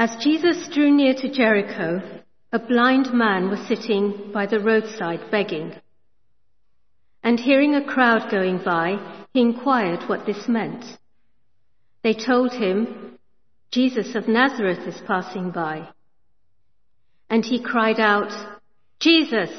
As 0.00 0.16
Jesus 0.16 0.66
drew 0.68 0.90
near 0.90 1.12
to 1.12 1.28
Jericho, 1.28 2.22
a 2.52 2.58
blind 2.58 3.12
man 3.12 3.50
was 3.50 3.60
sitting 3.68 4.30
by 4.32 4.46
the 4.46 4.58
roadside 4.58 5.30
begging. 5.30 5.74
And 7.22 7.38
hearing 7.38 7.74
a 7.74 7.84
crowd 7.84 8.30
going 8.30 8.62
by, 8.64 8.96
he 9.34 9.42
inquired 9.42 10.08
what 10.08 10.24
this 10.24 10.48
meant. 10.48 10.86
They 12.02 12.14
told 12.14 12.54
him, 12.54 13.18
Jesus 13.70 14.14
of 14.14 14.26
Nazareth 14.26 14.88
is 14.88 14.98
passing 15.06 15.50
by. 15.50 15.90
And 17.28 17.44
he 17.44 17.62
cried 17.62 18.00
out, 18.00 18.32
Jesus, 19.00 19.50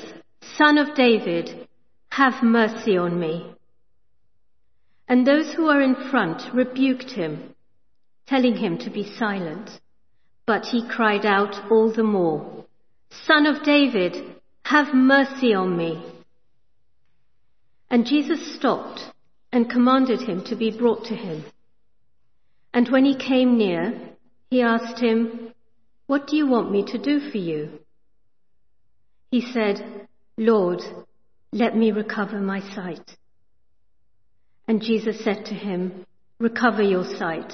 son 0.58 0.80
of 0.80 0.96
David, 0.96 1.68
have 2.10 2.42
mercy 2.42 2.98
on 2.98 3.20
me. 3.20 3.54
And 5.08 5.28
those 5.28 5.54
who 5.54 5.66
were 5.66 5.82
in 5.82 6.10
front 6.10 6.52
rebuked 6.52 7.12
him, 7.12 7.54
telling 8.26 8.56
him 8.56 8.80
to 8.80 8.90
be 8.90 9.04
silent. 9.20 9.70
But 10.52 10.66
he 10.66 10.86
cried 10.86 11.26
out 11.26 11.72
all 11.72 11.94
the 11.94 12.04
more, 12.04 12.66
Son 13.10 13.46
of 13.46 13.64
David, 13.64 14.36
have 14.64 14.94
mercy 14.94 15.54
on 15.54 15.78
me. 15.78 16.04
And 17.90 18.06
Jesus 18.06 18.54
stopped 18.58 19.00
and 19.54 19.70
commanded 19.70 20.20
him 20.20 20.44
to 20.44 20.58
be 20.58 20.70
brought 20.70 21.06
to 21.06 21.16
him. 21.16 21.46
And 22.74 22.90
when 22.90 23.06
he 23.06 23.16
came 23.16 23.58
near, 23.58 23.98
he 24.50 24.62
asked 24.62 25.00
him, 25.02 25.54
What 26.08 26.28
do 26.28 26.36
you 26.36 26.48
want 26.48 26.70
me 26.70 26.84
to 26.84 26.98
do 26.98 27.32
for 27.32 27.38
you? 27.38 27.80
He 29.32 29.40
said, 29.54 30.06
Lord, 30.38 30.82
let 31.54 31.78
me 31.78 31.94
recover 31.94 32.42
my 32.42 32.60
sight. 32.76 33.16
And 34.68 34.82
Jesus 34.82 35.24
said 35.24 35.46
to 35.46 35.54
him, 35.54 36.06
Recover 36.40 36.82
your 36.82 37.06
sight. 37.06 37.54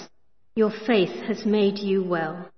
Your 0.55 0.71
faith 0.71 1.16
has 1.27 1.45
made 1.45 1.77
you 1.77 2.03
well. 2.03 2.49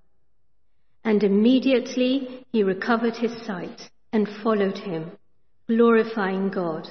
And 1.03 1.23
immediately 1.23 2.45
he 2.51 2.63
recovered 2.63 3.15
his 3.15 3.31
sight 3.45 3.89
and 4.11 4.27
followed 4.43 4.77
him, 4.77 5.11
glorifying 5.67 6.49
God. 6.49 6.87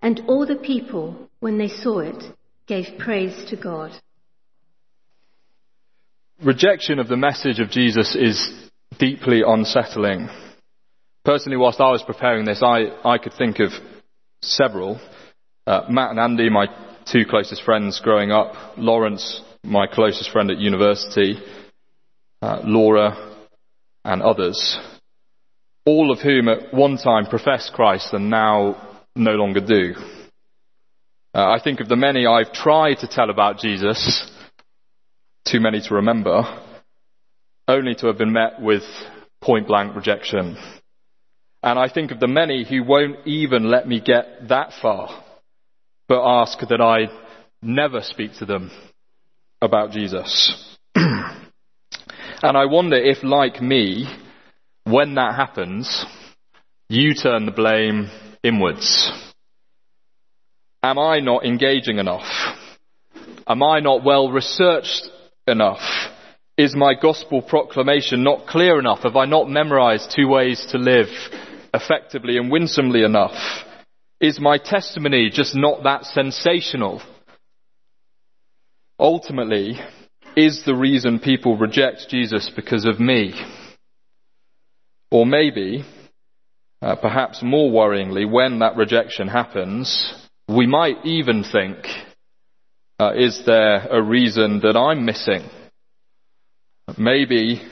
And 0.00 0.22
all 0.26 0.46
the 0.46 0.56
people, 0.56 1.30
when 1.40 1.58
they 1.58 1.68
saw 1.68 2.00
it, 2.00 2.24
gave 2.66 2.98
praise 2.98 3.44
to 3.50 3.56
God. 3.56 3.92
Rejection 6.42 6.98
of 6.98 7.08
the 7.08 7.16
message 7.16 7.60
of 7.60 7.70
Jesus 7.70 8.16
is 8.16 8.68
deeply 8.98 9.42
unsettling. 9.46 10.28
Personally, 11.24 11.56
whilst 11.56 11.80
I 11.80 11.92
was 11.92 12.02
preparing 12.02 12.44
this, 12.44 12.62
I, 12.64 12.86
I 13.04 13.18
could 13.18 13.34
think 13.34 13.60
of 13.60 13.70
several. 14.40 15.00
Uh, 15.66 15.82
Matt 15.88 16.10
and 16.10 16.18
Andy, 16.18 16.50
my 16.50 16.66
two 17.10 17.24
closest 17.28 17.62
friends 17.62 18.00
growing 18.02 18.32
up, 18.32 18.54
Lawrence, 18.76 19.40
my 19.62 19.86
closest 19.86 20.30
friend 20.30 20.50
at 20.50 20.58
university, 20.58 21.36
uh, 22.42 22.60
Laura, 22.64 23.32
and 24.04 24.20
others, 24.20 24.78
all 25.86 26.10
of 26.10 26.20
whom 26.20 26.48
at 26.48 26.74
one 26.74 26.96
time 26.96 27.26
professed 27.26 27.72
Christ 27.72 28.12
and 28.12 28.28
now 28.30 28.98
no 29.14 29.32
longer 29.32 29.60
do. 29.60 29.94
Uh, 31.34 31.50
I 31.50 31.60
think 31.62 31.80
of 31.80 31.88
the 31.88 31.96
many 31.96 32.26
I've 32.26 32.52
tried 32.52 32.96
to 32.96 33.08
tell 33.08 33.30
about 33.30 33.58
Jesus, 33.58 34.30
too 35.46 35.60
many 35.60 35.80
to 35.80 35.94
remember, 35.94 36.42
only 37.68 37.94
to 37.96 38.08
have 38.08 38.18
been 38.18 38.32
met 38.32 38.60
with 38.60 38.82
point 39.40 39.66
blank 39.66 39.94
rejection. 39.94 40.56
And 41.62 41.78
I 41.78 41.88
think 41.88 42.10
of 42.10 42.20
the 42.20 42.26
many 42.26 42.64
who 42.68 42.82
won't 42.82 43.24
even 43.24 43.70
let 43.70 43.86
me 43.86 44.00
get 44.00 44.48
that 44.48 44.72
far, 44.82 45.24
but 46.08 46.22
ask 46.22 46.58
that 46.68 46.80
I 46.80 47.06
never 47.62 48.00
speak 48.02 48.32
to 48.38 48.44
them 48.44 48.70
about 49.60 49.92
Jesus. 49.92 50.71
And 52.42 52.56
I 52.56 52.66
wonder 52.66 52.96
if, 52.96 53.22
like 53.22 53.62
me, 53.62 54.06
when 54.84 55.14
that 55.14 55.34
happens, 55.34 56.04
you 56.88 57.14
turn 57.14 57.46
the 57.46 57.52
blame 57.52 58.10
inwards. 58.42 59.10
Am 60.82 60.98
I 60.98 61.20
not 61.20 61.46
engaging 61.46 61.98
enough? 61.98 62.28
Am 63.46 63.62
I 63.62 63.80
not 63.80 64.04
well 64.04 64.30
researched 64.30 65.08
enough? 65.46 65.80
Is 66.58 66.74
my 66.76 66.94
gospel 66.94 67.40
proclamation 67.40 68.24
not 68.24 68.46
clear 68.46 68.78
enough? 68.78 69.04
Have 69.04 69.16
I 69.16 69.24
not 69.24 69.48
memorized 69.48 70.12
two 70.14 70.28
ways 70.28 70.66
to 70.70 70.78
live 70.78 71.08
effectively 71.72 72.36
and 72.36 72.50
winsomely 72.50 73.04
enough? 73.04 73.36
Is 74.20 74.38
my 74.38 74.58
testimony 74.58 75.30
just 75.30 75.54
not 75.54 75.84
that 75.84 76.04
sensational? 76.04 77.02
Ultimately, 78.98 79.80
is 80.36 80.64
the 80.64 80.74
reason 80.74 81.18
people 81.18 81.56
reject 81.56 82.08
Jesus 82.08 82.50
because 82.54 82.84
of 82.84 83.00
me? 83.00 83.34
Or 85.10 85.26
maybe, 85.26 85.84
uh, 86.80 86.96
perhaps 86.96 87.42
more 87.42 87.70
worryingly, 87.70 88.30
when 88.30 88.60
that 88.60 88.76
rejection 88.76 89.28
happens, 89.28 90.14
we 90.48 90.66
might 90.66 91.04
even 91.04 91.44
think, 91.44 91.86
uh, 92.98 93.12
is 93.16 93.42
there 93.46 93.86
a 93.90 94.02
reason 94.02 94.60
that 94.60 94.76
I'm 94.76 95.04
missing? 95.04 95.42
Maybe 96.96 97.62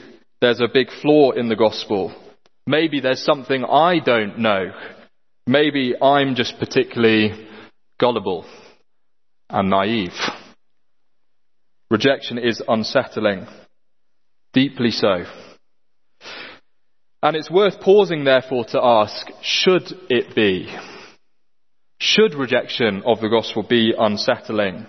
there's 0.40 0.60
a 0.60 0.68
big 0.72 0.88
flaw 1.02 1.32
in 1.32 1.48
the 1.48 1.56
gospel. 1.56 2.14
Maybe 2.66 3.00
there's 3.00 3.24
something 3.24 3.64
I 3.64 3.98
don't 3.98 4.38
know. 4.38 4.72
Maybe 5.46 5.94
I'm 6.00 6.34
just 6.34 6.58
particularly 6.58 7.48
gullible 7.98 8.46
and 9.48 9.70
naive. 9.70 10.14
Rejection 11.90 12.38
is 12.38 12.62
unsettling. 12.66 13.46
Deeply 14.52 14.90
so. 14.90 15.24
And 17.22 17.36
it's 17.36 17.50
worth 17.50 17.80
pausing 17.80 18.24
therefore 18.24 18.64
to 18.66 18.80
ask, 18.82 19.26
should 19.42 19.92
it 20.08 20.34
be? 20.34 20.74
Should 22.00 22.34
rejection 22.34 23.02
of 23.04 23.20
the 23.20 23.28
gospel 23.28 23.62
be 23.62 23.92
unsettling? 23.98 24.86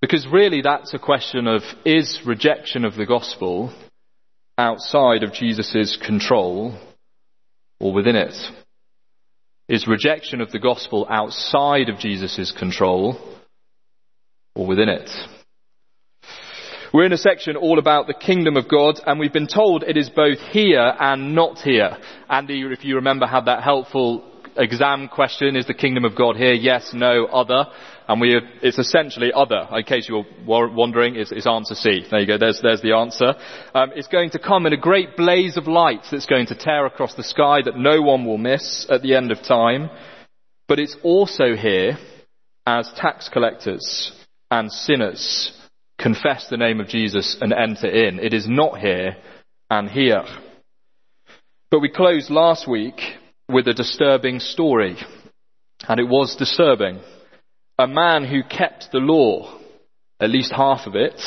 Because 0.00 0.26
really 0.30 0.60
that's 0.62 0.94
a 0.94 0.98
question 0.98 1.48
of, 1.48 1.62
is 1.84 2.20
rejection 2.24 2.84
of 2.84 2.94
the 2.94 3.06
gospel 3.06 3.72
outside 4.58 5.22
of 5.22 5.32
Jesus' 5.32 5.96
control 5.96 6.78
or 7.80 7.92
within 7.92 8.14
it? 8.14 8.34
Is 9.68 9.88
rejection 9.88 10.40
of 10.42 10.52
the 10.52 10.58
gospel 10.58 11.06
outside 11.08 11.88
of 11.88 11.98
Jesus' 11.98 12.52
control 12.52 13.18
or 14.54 14.66
within 14.66 14.90
it? 14.90 15.10
We're 16.94 17.06
in 17.06 17.12
a 17.12 17.18
section 17.18 17.56
all 17.56 17.80
about 17.80 18.06
the 18.06 18.14
kingdom 18.14 18.56
of 18.56 18.68
God 18.68 19.00
and 19.04 19.18
we've 19.18 19.32
been 19.32 19.48
told 19.48 19.82
it 19.82 19.96
is 19.96 20.08
both 20.10 20.38
here 20.38 20.94
and 21.00 21.34
not 21.34 21.58
here. 21.58 21.98
Andy, 22.30 22.62
if 22.70 22.84
you 22.84 22.94
remember, 22.94 23.26
had 23.26 23.46
that 23.46 23.64
helpful 23.64 24.24
exam 24.56 25.08
question. 25.08 25.56
Is 25.56 25.66
the 25.66 25.74
kingdom 25.74 26.04
of 26.04 26.14
God 26.14 26.36
here? 26.36 26.52
Yes, 26.52 26.92
no, 26.94 27.24
other. 27.24 27.66
And 28.06 28.20
we, 28.20 28.40
it's 28.62 28.78
essentially 28.78 29.32
other. 29.34 29.66
In 29.72 29.82
case 29.82 30.08
you're 30.08 30.24
wondering, 30.46 31.16
it's, 31.16 31.32
it's 31.32 31.48
answer 31.48 31.74
C. 31.74 32.06
There 32.08 32.20
you 32.20 32.28
go. 32.28 32.38
There's, 32.38 32.60
there's 32.62 32.80
the 32.80 32.92
answer. 32.92 33.34
Um, 33.74 33.90
it's 33.96 34.06
going 34.06 34.30
to 34.30 34.38
come 34.38 34.64
in 34.64 34.72
a 34.72 34.76
great 34.76 35.16
blaze 35.16 35.56
of 35.56 35.66
light 35.66 36.04
that's 36.12 36.26
going 36.26 36.46
to 36.46 36.54
tear 36.54 36.86
across 36.86 37.16
the 37.16 37.24
sky 37.24 37.58
that 37.64 37.76
no 37.76 38.02
one 38.02 38.24
will 38.24 38.38
miss 38.38 38.86
at 38.88 39.02
the 39.02 39.16
end 39.16 39.32
of 39.32 39.42
time. 39.42 39.90
But 40.68 40.78
it's 40.78 40.96
also 41.02 41.56
here 41.56 41.98
as 42.64 42.88
tax 42.94 43.28
collectors 43.28 44.12
and 44.48 44.70
sinners 44.70 45.60
confess 45.98 46.48
the 46.48 46.56
name 46.56 46.80
of 46.80 46.88
Jesus 46.88 47.36
and 47.40 47.52
enter 47.52 47.88
in. 47.88 48.18
It 48.18 48.34
is 48.34 48.48
not 48.48 48.78
here 48.78 49.16
and 49.70 49.88
here. 49.88 50.24
But 51.70 51.80
we 51.80 51.88
closed 51.88 52.30
last 52.30 52.68
week 52.68 53.00
with 53.48 53.66
a 53.68 53.74
disturbing 53.74 54.40
story. 54.40 54.96
And 55.88 56.00
it 56.00 56.08
was 56.08 56.36
disturbing. 56.36 57.00
A 57.78 57.86
man 57.86 58.24
who 58.24 58.42
kept 58.42 58.90
the 58.92 58.98
law, 58.98 59.58
at 60.20 60.30
least 60.30 60.52
half 60.52 60.86
of 60.86 60.94
it, 60.94 61.20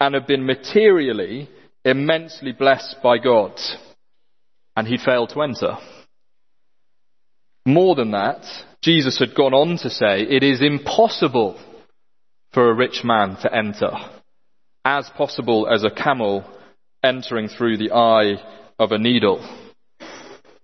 and 0.00 0.14
had 0.14 0.26
been 0.26 0.44
materially 0.46 1.48
immensely 1.84 2.52
blessed 2.52 2.96
by 3.02 3.18
God. 3.18 3.58
And 4.76 4.86
he 4.86 4.98
failed 4.98 5.30
to 5.30 5.42
enter. 5.42 5.78
More 7.66 7.94
than 7.94 8.12
that, 8.12 8.44
Jesus 8.82 9.18
had 9.18 9.34
gone 9.34 9.54
on 9.54 9.78
to 9.78 9.90
say, 9.90 10.20
it 10.22 10.42
is 10.42 10.62
impossible 10.62 11.58
for 12.52 12.70
a 12.70 12.74
rich 12.74 13.02
man 13.04 13.36
to 13.42 13.54
enter, 13.54 13.90
as 14.84 15.08
possible 15.10 15.68
as 15.68 15.84
a 15.84 15.90
camel 15.90 16.44
entering 17.02 17.48
through 17.48 17.76
the 17.76 17.92
eye 17.92 18.34
of 18.78 18.92
a 18.92 18.98
needle. 18.98 19.44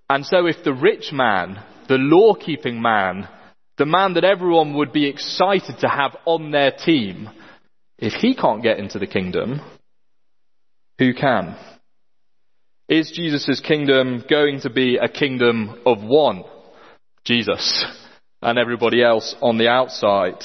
And 0.08 0.24
so 0.24 0.46
if 0.46 0.64
the 0.64 0.72
rich 0.72 1.12
man, 1.12 1.62
the 1.88 1.96
law 1.96 2.34
keeping 2.34 2.80
man, 2.80 3.28
the 3.76 3.86
man 3.86 4.14
that 4.14 4.24
everyone 4.24 4.74
would 4.74 4.92
be 4.92 5.08
excited 5.08 5.78
to 5.80 5.88
have 5.88 6.16
on 6.24 6.50
their 6.50 6.70
team, 6.70 7.28
if 7.98 8.12
he 8.14 8.34
can't 8.34 8.62
get 8.62 8.78
into 8.78 8.98
the 8.98 9.06
kingdom, 9.06 9.60
who 10.98 11.12
can? 11.14 11.56
Is 12.88 13.10
Jesus' 13.10 13.60
kingdom 13.60 14.24
going 14.28 14.60
to 14.60 14.70
be 14.70 14.96
a 14.96 15.08
kingdom 15.08 15.80
of 15.86 16.02
one? 16.02 16.44
Jesus 17.24 17.84
and 18.42 18.58
everybody 18.58 19.02
else 19.02 19.34
on 19.40 19.56
the 19.56 19.68
outside. 19.68 20.42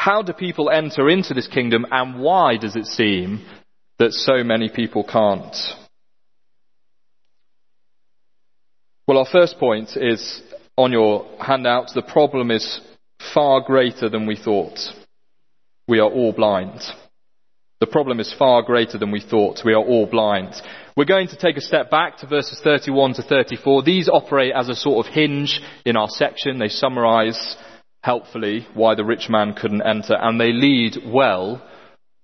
How 0.00 0.22
do 0.22 0.32
people 0.32 0.70
enter 0.70 1.10
into 1.10 1.34
this 1.34 1.46
kingdom 1.46 1.84
and 1.90 2.22
why 2.22 2.56
does 2.56 2.74
it 2.74 2.86
seem 2.86 3.44
that 4.00 4.12
so 4.14 4.42
many 4.42 4.70
people 4.70 5.04
can't. 5.04 5.54
Well, 9.06 9.18
our 9.18 9.26
first 9.30 9.58
point 9.58 9.90
is 9.96 10.40
on 10.78 10.90
your 10.90 11.26
handout. 11.38 11.90
The 11.94 12.00
problem 12.00 12.50
is 12.50 12.80
far 13.34 13.60
greater 13.60 14.08
than 14.08 14.26
we 14.26 14.36
thought. 14.36 14.78
We 15.86 15.98
are 15.98 16.10
all 16.10 16.32
blind. 16.32 16.80
The 17.80 17.86
problem 17.86 18.20
is 18.20 18.34
far 18.38 18.62
greater 18.62 18.96
than 18.96 19.10
we 19.10 19.20
thought. 19.20 19.60
We 19.66 19.74
are 19.74 19.84
all 19.84 20.06
blind. 20.06 20.54
We're 20.96 21.04
going 21.04 21.28
to 21.28 21.36
take 21.36 21.58
a 21.58 21.62
step 21.62 21.90
back 21.90 22.18
to 22.18 22.26
verses 22.26 22.58
31 22.64 23.14
to 23.14 23.22
34. 23.22 23.82
These 23.82 24.08
operate 24.08 24.54
as 24.56 24.70
a 24.70 24.74
sort 24.74 25.06
of 25.06 25.12
hinge 25.12 25.60
in 25.84 25.98
our 25.98 26.08
section. 26.08 26.58
They 26.58 26.68
summarize 26.68 27.56
helpfully 28.02 28.66
why 28.74 28.94
the 28.94 29.04
rich 29.04 29.28
man 29.28 29.54
couldn't 29.54 29.82
enter 29.82 30.14
and 30.14 30.40
they 30.40 30.52
lead 30.52 30.96
well 31.06 31.62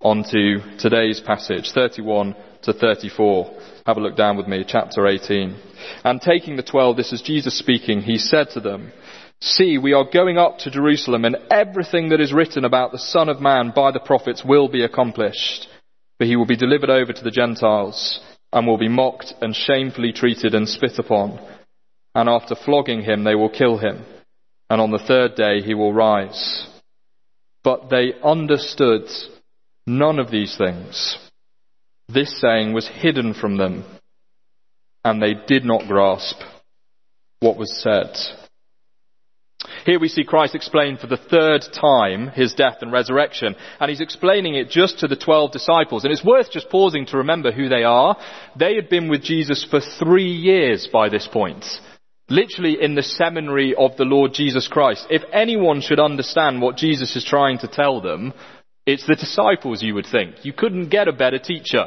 onto 0.01 0.61
today's 0.79 1.21
passage, 1.21 1.73
31 1.73 2.35
to 2.63 2.73
34. 2.73 3.61
Have 3.87 3.97
a 3.97 4.01
look 4.01 4.17
down 4.17 4.37
with 4.37 4.47
me, 4.47 4.65
chapter 4.67 5.07
18. 5.07 5.57
And 6.05 6.21
taking 6.21 6.57
the 6.57 6.63
twelve, 6.63 6.97
this 6.97 7.13
is 7.13 7.23
Jesus 7.23 7.59
speaking, 7.59 8.03
he 8.03 8.19
said 8.19 8.51
to 8.51 8.61
them, 8.61 8.93
See, 9.41 9.79
we 9.79 9.93
are 9.93 10.09
going 10.11 10.39
up 10.39 10.59
to 10.59 10.71
Jerusalem, 10.71 11.25
and 11.25 11.37
everything 11.51 12.09
that 12.09 12.21
is 12.21 12.33
written 12.33 12.65
about 12.65 12.93
the 12.93 12.99
Son 12.99 13.29
of 13.29 13.41
Man 13.41 13.73
by 13.75 13.91
the 13.91 14.01
prophets 14.01 14.43
will 14.45 14.69
be 14.69 14.83
accomplished. 14.83 15.69
For 16.19 16.25
he 16.25 16.37
will 16.37 16.47
be 16.47 16.57
delivered 16.57 16.89
over 16.89 17.13
to 17.13 17.25
the 17.25 17.31
Gentiles, 17.31 18.21
and 18.53 18.67
will 18.67 18.79
be 18.79 18.89
mocked 18.89 19.35
and 19.43 19.55
shamefully 19.55 20.13
treated 20.13 20.55
and 20.55 20.69
spit 20.69 20.99
upon. 20.99 21.39
And 22.15 22.29
after 22.29 22.55
flogging 22.55 23.03
him, 23.03 23.25
they 23.25 23.35
will 23.35 23.51
kill 23.51 23.77
him, 23.77 24.05
and 24.69 24.81
on 24.81 24.91
the 24.91 24.99
third 24.99 25.35
day 25.35 25.61
he 25.61 25.75
will 25.75 25.93
rise. 25.93 26.67
But 27.63 27.91
they 27.91 28.13
understood 28.23 29.09
none 29.87 30.19
of 30.19 30.31
these 30.31 30.57
things. 30.57 31.19
This 32.09 32.41
saying 32.41 32.73
was 32.73 32.87
hidden 32.87 33.35
from 33.35 33.57
them, 33.57 33.85
and 35.05 35.21
they 35.21 35.35
did 35.35 35.65
not 35.65 35.89
grasp 35.89 36.41
what 37.41 37.57
was 37.57 37.83
said. 37.83 38.17
Here 39.85 39.99
we 39.99 40.09
see 40.09 40.25
Christ 40.25 40.55
explain 40.55 40.97
for 40.97 41.07
the 41.07 41.17
third 41.17 41.65
time 41.73 42.29
his 42.29 42.55
death 42.55 42.79
and 42.81 42.93
resurrection, 42.93 43.55
and 43.81 43.89
he's 43.89 44.01
explaining 44.01 44.55
it 44.55 44.69
just 44.69 45.01
to 45.01 45.09
the 45.09 45.17
twelve 45.17 45.53
disciples. 45.53 46.05
And 46.05 46.13
it's 46.13 46.25
worth 46.25 46.51
just 46.51 46.71
pausing 46.71 47.07
to 47.07 47.19
remember 47.19 47.53
who 47.53 47.69
they 47.69 47.85
are. 47.85 48.17
They 48.57 48.75
had 48.75 48.89
been 48.89 49.09
with 49.09 49.23
Jesus 49.23 49.65
for 49.69 49.81
three 49.81 50.31
years 50.33 50.89
by 50.93 51.09
this 51.09 51.29
point. 51.33 51.65
Literally 52.29 52.79
in 52.81 52.95
the 52.95 53.03
seminary 53.03 53.75
of 53.77 53.97
the 53.97 54.05
Lord 54.05 54.35
Jesus 54.35 54.67
Christ. 54.67 55.07
If 55.11 55.23
anyone 55.33 55.81
should 55.81 56.01
understand 56.01 56.61
what 56.61 56.77
Jesus 56.77 57.15
is 57.15 57.25
trying 57.25 57.59
to 57.59 57.69
tell 57.69 58.01
them, 58.01 58.33
it's 58.85 59.07
the 59.07 59.15
disciples, 59.15 59.83
you 59.83 59.95
would 59.95 60.07
think. 60.07 60.45
You 60.45 60.53
couldn't 60.53 60.89
get 60.89 61.09
a 61.09 61.13
better 61.13 61.39
teacher. 61.39 61.87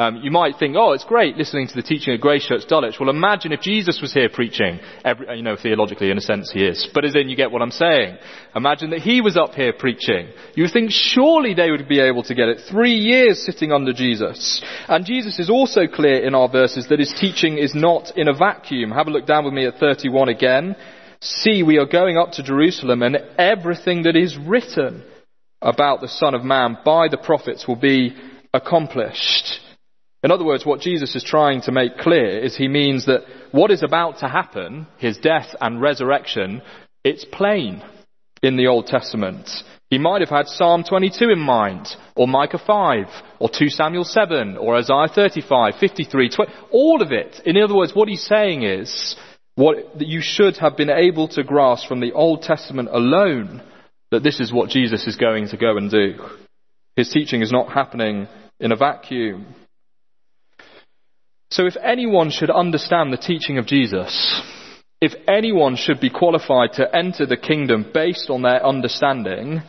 Um, 0.00 0.16
you 0.22 0.30
might 0.30 0.58
think, 0.58 0.76
oh, 0.78 0.92
it's 0.92 1.04
great 1.04 1.36
listening 1.36 1.68
to 1.68 1.74
the 1.74 1.82
teaching 1.82 2.14
of 2.14 2.22
Grace 2.22 2.46
Church 2.46 2.66
Dulwich. 2.66 2.94
Well, 2.98 3.10
imagine 3.10 3.52
if 3.52 3.60
Jesus 3.60 4.00
was 4.00 4.14
here 4.14 4.30
preaching. 4.32 4.80
Every, 5.04 5.36
you 5.36 5.42
know, 5.42 5.56
theologically, 5.62 6.10
in 6.10 6.16
a 6.16 6.22
sense, 6.22 6.50
he 6.50 6.64
is. 6.64 6.88
But 6.94 7.04
as 7.04 7.14
in, 7.14 7.28
you 7.28 7.36
get 7.36 7.50
what 7.50 7.60
I'm 7.60 7.70
saying. 7.70 8.16
Imagine 8.56 8.88
that 8.90 9.00
he 9.02 9.20
was 9.20 9.36
up 9.36 9.52
here 9.52 9.74
preaching. 9.74 10.30
You 10.54 10.68
think 10.68 10.90
surely 10.90 11.52
they 11.52 11.70
would 11.70 11.86
be 11.86 12.00
able 12.00 12.22
to 12.22 12.34
get 12.34 12.48
it. 12.48 12.62
Three 12.66 12.94
years 12.94 13.44
sitting 13.44 13.72
under 13.72 13.92
Jesus. 13.92 14.64
And 14.88 15.04
Jesus 15.04 15.38
is 15.38 15.50
also 15.50 15.86
clear 15.86 16.26
in 16.26 16.34
our 16.34 16.48
verses 16.48 16.86
that 16.88 16.98
his 16.98 17.12
teaching 17.20 17.58
is 17.58 17.74
not 17.74 18.16
in 18.16 18.26
a 18.26 18.34
vacuum. 18.34 18.92
Have 18.92 19.08
a 19.08 19.10
look 19.10 19.26
down 19.26 19.44
with 19.44 19.52
me 19.52 19.66
at 19.66 19.76
31 19.76 20.30
again. 20.30 20.76
See, 21.20 21.62
we 21.62 21.76
are 21.76 21.84
going 21.84 22.16
up 22.16 22.32
to 22.32 22.42
Jerusalem 22.42 23.02
and 23.02 23.18
everything 23.36 24.04
that 24.04 24.16
is 24.16 24.38
written 24.38 25.04
about 25.60 26.00
the 26.00 26.08
Son 26.08 26.34
of 26.34 26.42
Man 26.42 26.78
by 26.86 27.08
the 27.08 27.18
prophets 27.18 27.68
will 27.68 27.76
be 27.76 28.16
accomplished. 28.54 29.60
In 30.22 30.30
other 30.30 30.44
words, 30.44 30.66
what 30.66 30.80
Jesus 30.80 31.16
is 31.16 31.24
trying 31.24 31.62
to 31.62 31.72
make 31.72 31.98
clear 31.98 32.38
is 32.38 32.56
he 32.56 32.68
means 32.68 33.06
that 33.06 33.24
what 33.52 33.70
is 33.70 33.82
about 33.82 34.18
to 34.18 34.28
happen, 34.28 34.86
his 34.98 35.16
death 35.18 35.54
and 35.60 35.80
resurrection, 35.80 36.60
it's 37.04 37.24
plain 37.24 37.82
in 38.42 38.56
the 38.56 38.66
Old 38.66 38.86
Testament. 38.86 39.48
He 39.88 39.98
might 39.98 40.20
have 40.20 40.30
had 40.30 40.46
Psalm 40.46 40.84
22 40.84 41.30
in 41.30 41.40
mind, 41.40 41.88
or 42.14 42.28
Micah 42.28 42.60
5, 42.64 43.06
or 43.40 43.48
2 43.48 43.68
Samuel 43.70 44.04
7, 44.04 44.56
or 44.56 44.76
Isaiah 44.76 45.08
35, 45.12 45.74
53, 45.80 46.30
20, 46.30 46.52
all 46.70 47.02
of 47.02 47.10
it. 47.10 47.40
In 47.44 47.56
other 47.56 47.74
words, 47.74 47.94
what 47.94 48.08
he's 48.08 48.24
saying 48.24 48.62
is, 48.62 49.16
what 49.56 49.76
that 49.98 50.06
you 50.06 50.20
should 50.22 50.58
have 50.58 50.76
been 50.76 50.90
able 50.90 51.28
to 51.28 51.42
grasp 51.42 51.88
from 51.88 52.00
the 52.00 52.12
Old 52.12 52.42
Testament 52.42 52.88
alone, 52.92 53.62
that 54.10 54.22
this 54.22 54.38
is 54.38 54.52
what 54.52 54.70
Jesus 54.70 55.06
is 55.06 55.16
going 55.16 55.48
to 55.48 55.56
go 55.56 55.76
and 55.76 55.90
do. 55.90 56.14
His 56.94 57.10
teaching 57.10 57.42
is 57.42 57.50
not 57.50 57.72
happening 57.72 58.28
in 58.60 58.72
a 58.72 58.76
vacuum. 58.76 59.46
So 61.50 61.66
if 61.66 61.76
anyone 61.82 62.30
should 62.30 62.50
understand 62.50 63.12
the 63.12 63.16
teaching 63.16 63.58
of 63.58 63.66
Jesus, 63.66 64.40
if 65.00 65.14
anyone 65.26 65.76
should 65.76 66.00
be 66.00 66.10
qualified 66.10 66.74
to 66.74 66.94
enter 66.94 67.26
the 67.26 67.36
kingdom 67.36 67.90
based 67.92 68.30
on 68.30 68.42
their 68.42 68.64
understanding, 68.64 69.62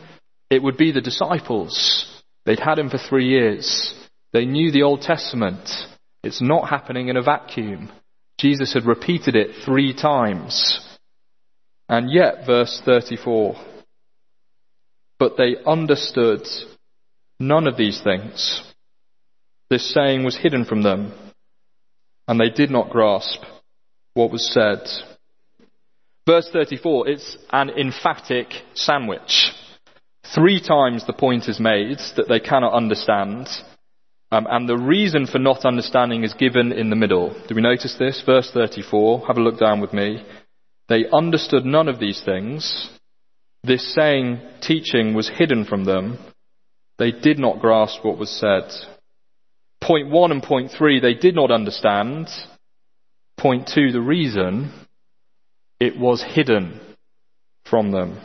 it 0.48 0.62
would 0.62 0.76
be 0.76 0.92
the 0.92 1.00
disciples. 1.00 2.22
They'd 2.44 2.60
had 2.60 2.78
him 2.78 2.88
for 2.88 2.98
three 2.98 3.28
years. 3.28 3.94
They 4.32 4.44
knew 4.44 4.70
the 4.70 4.82
Old 4.82 5.02
Testament. 5.02 5.68
It's 6.22 6.40
not 6.40 6.68
happening 6.68 7.08
in 7.08 7.16
a 7.16 7.22
vacuum. 7.22 7.90
Jesus 8.38 8.72
had 8.74 8.86
repeated 8.86 9.34
it 9.34 9.64
three 9.64 9.92
times. 9.92 10.80
And 11.88 12.12
yet, 12.12 12.46
verse 12.46 12.80
34, 12.84 13.56
but 15.18 15.36
they 15.36 15.56
understood 15.66 16.46
none 17.40 17.66
of 17.66 17.76
these 17.76 18.00
things. 18.02 18.62
This 19.68 19.92
saying 19.92 20.24
was 20.24 20.36
hidden 20.36 20.64
from 20.64 20.82
them 20.82 21.12
and 22.28 22.38
they 22.38 22.50
did 22.50 22.70
not 22.70 22.90
grasp 22.90 23.40
what 24.14 24.30
was 24.30 24.52
said. 24.52 24.80
Verse 26.26 26.48
34, 26.52 27.08
it's 27.08 27.36
an 27.50 27.70
emphatic 27.70 28.48
sandwich. 28.74 29.52
Three 30.34 30.60
times 30.60 31.04
the 31.06 31.12
point 31.12 31.48
is 31.48 31.58
made 31.58 31.98
that 32.16 32.28
they 32.28 32.38
cannot 32.38 32.74
understand, 32.74 33.48
um, 34.30 34.46
and 34.48 34.68
the 34.68 34.78
reason 34.78 35.26
for 35.26 35.38
not 35.38 35.64
understanding 35.64 36.22
is 36.22 36.32
given 36.32 36.72
in 36.72 36.90
the 36.90 36.96
middle. 36.96 37.34
Do 37.48 37.54
we 37.54 37.60
notice 37.60 37.96
this? 37.98 38.22
Verse 38.24 38.50
34, 38.52 39.26
have 39.26 39.36
a 39.36 39.40
look 39.42 39.58
down 39.58 39.80
with 39.80 39.92
me. 39.92 40.24
They 40.88 41.04
understood 41.12 41.64
none 41.64 41.88
of 41.88 41.98
these 41.98 42.22
things. 42.24 42.88
This 43.64 43.94
saying, 43.94 44.40
teaching 44.60 45.14
was 45.14 45.28
hidden 45.28 45.64
from 45.64 45.84
them. 45.84 46.18
They 46.98 47.10
did 47.10 47.38
not 47.38 47.60
grasp 47.60 48.04
what 48.04 48.18
was 48.18 48.30
said. 48.30 48.70
Point 49.82 50.10
one 50.10 50.30
and 50.30 50.42
point 50.42 50.70
three, 50.70 51.00
they 51.00 51.14
did 51.14 51.34
not 51.34 51.50
understand. 51.50 52.28
Point 53.36 53.68
two, 53.74 53.90
the 53.90 54.00
reason, 54.00 54.72
it 55.80 55.98
was 55.98 56.22
hidden 56.22 56.80
from 57.64 57.90
them. 57.90 58.20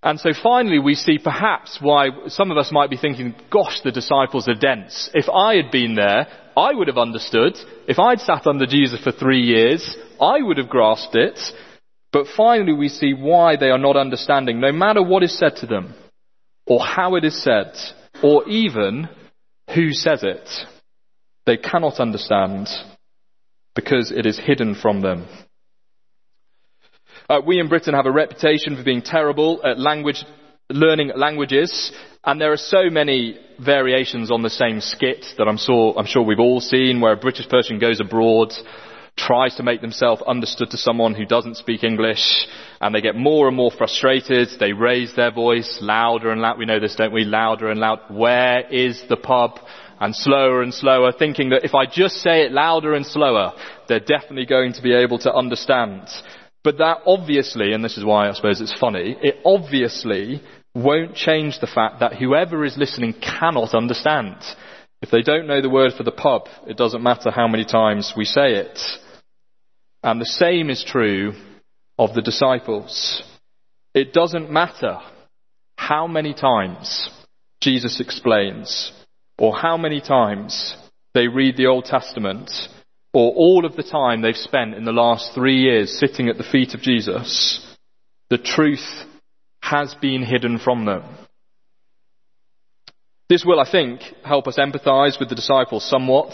And 0.00 0.20
so 0.20 0.30
finally 0.32 0.78
we 0.78 0.94
see 0.94 1.18
perhaps 1.18 1.78
why 1.80 2.10
some 2.28 2.52
of 2.52 2.56
us 2.56 2.70
might 2.70 2.88
be 2.88 2.96
thinking, 2.96 3.34
gosh, 3.50 3.80
the 3.82 3.90
disciples 3.90 4.48
are 4.48 4.54
dense. 4.54 5.10
If 5.12 5.28
I 5.28 5.56
had 5.56 5.72
been 5.72 5.96
there, 5.96 6.28
I 6.56 6.72
would 6.72 6.86
have 6.86 6.98
understood. 6.98 7.58
If 7.88 7.98
I'd 7.98 8.20
sat 8.20 8.46
under 8.46 8.66
Jesus 8.66 9.02
for 9.02 9.10
three 9.10 9.42
years, 9.42 9.96
I 10.20 10.40
would 10.40 10.58
have 10.58 10.68
grasped 10.68 11.16
it. 11.16 11.40
But 12.12 12.28
finally 12.28 12.72
we 12.72 12.88
see 12.88 13.12
why 13.12 13.56
they 13.56 13.70
are 13.70 13.78
not 13.78 13.96
understanding, 13.96 14.60
no 14.60 14.70
matter 14.70 15.02
what 15.02 15.24
is 15.24 15.36
said 15.36 15.56
to 15.56 15.66
them, 15.66 15.94
or 16.64 16.80
how 16.84 17.16
it 17.16 17.24
is 17.24 17.42
said, 17.42 17.72
or 18.22 18.48
even 18.48 19.08
who 19.74 19.92
says 19.92 20.22
it? 20.22 20.48
They 21.46 21.56
cannot 21.56 22.00
understand 22.00 22.68
because 23.74 24.10
it 24.10 24.26
is 24.26 24.38
hidden 24.38 24.74
from 24.74 25.00
them. 25.00 25.26
Uh, 27.28 27.40
we 27.46 27.60
in 27.60 27.68
Britain 27.68 27.94
have 27.94 28.06
a 28.06 28.10
reputation 28.10 28.76
for 28.76 28.82
being 28.82 29.02
terrible 29.02 29.60
at 29.64 29.78
language, 29.78 30.24
learning 30.70 31.12
languages, 31.14 31.92
and 32.24 32.40
there 32.40 32.52
are 32.52 32.56
so 32.56 32.90
many 32.90 33.38
variations 33.58 34.30
on 34.30 34.42
the 34.42 34.50
same 34.50 34.80
skit 34.80 35.24
that 35.36 35.46
I'm 35.46 35.58
I'm 35.96 36.06
sure 36.06 36.22
we've 36.22 36.38
all 36.38 36.60
seen 36.60 37.00
where 37.00 37.12
a 37.12 37.16
British 37.16 37.48
person 37.48 37.78
goes 37.78 38.00
abroad, 38.00 38.52
tries 39.16 39.56
to 39.56 39.62
make 39.62 39.80
themselves 39.80 40.22
understood 40.26 40.70
to 40.70 40.78
someone 40.78 41.14
who 41.14 41.26
doesn't 41.26 41.56
speak 41.56 41.84
English, 41.84 42.46
and 42.80 42.94
they 42.94 43.00
get 43.00 43.16
more 43.16 43.48
and 43.48 43.56
more 43.56 43.70
frustrated. 43.70 44.48
They 44.58 44.72
raise 44.72 45.14
their 45.14 45.32
voice 45.32 45.78
louder 45.80 46.30
and 46.30 46.40
louder. 46.40 46.58
We 46.58 46.66
know 46.66 46.80
this, 46.80 46.94
don't 46.94 47.12
we? 47.12 47.24
Louder 47.24 47.70
and 47.70 47.80
louder. 47.80 48.02
Where 48.10 48.66
is 48.68 49.02
the 49.08 49.16
pub? 49.16 49.58
And 50.00 50.14
slower 50.14 50.62
and 50.62 50.72
slower, 50.72 51.10
thinking 51.10 51.48
that 51.48 51.64
if 51.64 51.74
I 51.74 51.84
just 51.84 52.18
say 52.18 52.42
it 52.42 52.52
louder 52.52 52.94
and 52.94 53.04
slower, 53.04 53.52
they're 53.88 53.98
definitely 53.98 54.46
going 54.46 54.74
to 54.74 54.82
be 54.82 54.94
able 54.94 55.18
to 55.20 55.34
understand. 55.34 56.08
But 56.62 56.78
that 56.78 56.98
obviously, 57.04 57.72
and 57.72 57.84
this 57.84 57.98
is 57.98 58.04
why 58.04 58.28
I 58.28 58.32
suppose 58.32 58.60
it's 58.60 58.78
funny, 58.78 59.16
it 59.20 59.38
obviously 59.44 60.40
won't 60.72 61.16
change 61.16 61.58
the 61.58 61.66
fact 61.66 61.98
that 61.98 62.14
whoever 62.14 62.64
is 62.64 62.76
listening 62.76 63.12
cannot 63.14 63.74
understand. 63.74 64.36
If 65.02 65.10
they 65.10 65.22
don't 65.22 65.48
know 65.48 65.60
the 65.60 65.70
word 65.70 65.94
for 65.96 66.04
the 66.04 66.12
pub, 66.12 66.42
it 66.68 66.76
doesn't 66.76 67.02
matter 67.02 67.32
how 67.32 67.48
many 67.48 67.64
times 67.64 68.14
we 68.16 68.24
say 68.24 68.52
it. 68.52 68.78
And 70.04 70.20
the 70.20 70.26
same 70.26 70.70
is 70.70 70.84
true 70.84 71.32
of 71.98 72.14
the 72.14 72.22
disciples. 72.22 73.22
It 73.94 74.12
doesn't 74.12 74.50
matter 74.50 74.98
how 75.76 76.06
many 76.06 76.34
times 76.34 77.10
Jesus 77.60 78.00
explains. 78.00 78.92
or 79.38 79.56
how 79.56 79.76
many 79.76 80.00
times 80.00 80.76
they 81.14 81.28
read 81.28 81.56
the 81.56 81.66
Old 81.66 81.84
Testament, 81.84 82.50
or 83.14 83.32
all 83.34 83.64
of 83.64 83.76
the 83.76 83.82
time 83.82 84.20
they've 84.20 84.36
spent 84.36 84.74
in 84.74 84.84
the 84.84 84.92
last 84.92 85.32
three 85.34 85.62
years 85.62 85.98
sitting 85.98 86.28
at 86.28 86.36
the 86.36 86.44
feet 86.44 86.74
of 86.74 86.80
Jesus, 86.80 87.64
the 88.30 88.38
truth 88.38 89.04
has 89.62 89.94
been 89.94 90.22
hidden 90.22 90.58
from 90.58 90.84
them. 90.84 91.02
This 93.28 93.44
will, 93.44 93.60
I 93.60 93.70
think, 93.70 94.00
help 94.24 94.48
us 94.48 94.58
empathize 94.58 95.20
with 95.20 95.28
the 95.28 95.34
disciples 95.34 95.88
somewhat. 95.88 96.32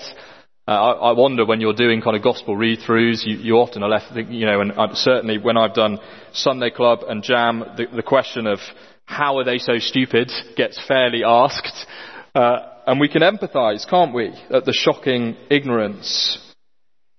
Uh, 0.66 0.70
I, 0.70 1.10
I, 1.10 1.12
wonder 1.12 1.44
when 1.44 1.60
you're 1.60 1.74
doing 1.74 2.00
kind 2.00 2.16
of 2.16 2.22
gospel 2.22 2.56
read-throughs, 2.56 3.26
you, 3.26 3.36
you 3.36 3.54
often 3.56 3.82
are 3.82 3.88
left 3.88 4.16
you 4.30 4.46
know, 4.46 4.62
and 4.62 4.72
uh, 4.72 4.94
certainly 4.94 5.36
when 5.36 5.58
I've 5.58 5.74
done 5.74 5.98
Sunday 6.32 6.70
Club 6.70 7.00
and 7.06 7.22
Jam, 7.22 7.62
the, 7.76 7.84
the, 7.94 8.02
question 8.02 8.46
of 8.46 8.60
how 9.04 9.36
are 9.36 9.44
they 9.44 9.58
so 9.58 9.78
stupid 9.78 10.32
gets 10.56 10.80
fairly 10.88 11.22
asked. 11.22 11.86
Uh, 12.34 12.60
and 12.86 12.98
we 12.98 13.08
can 13.08 13.20
empathize, 13.20 13.86
can't 13.88 14.14
we, 14.14 14.28
at 14.50 14.64
the 14.64 14.72
shocking 14.72 15.36
ignorance. 15.50 16.38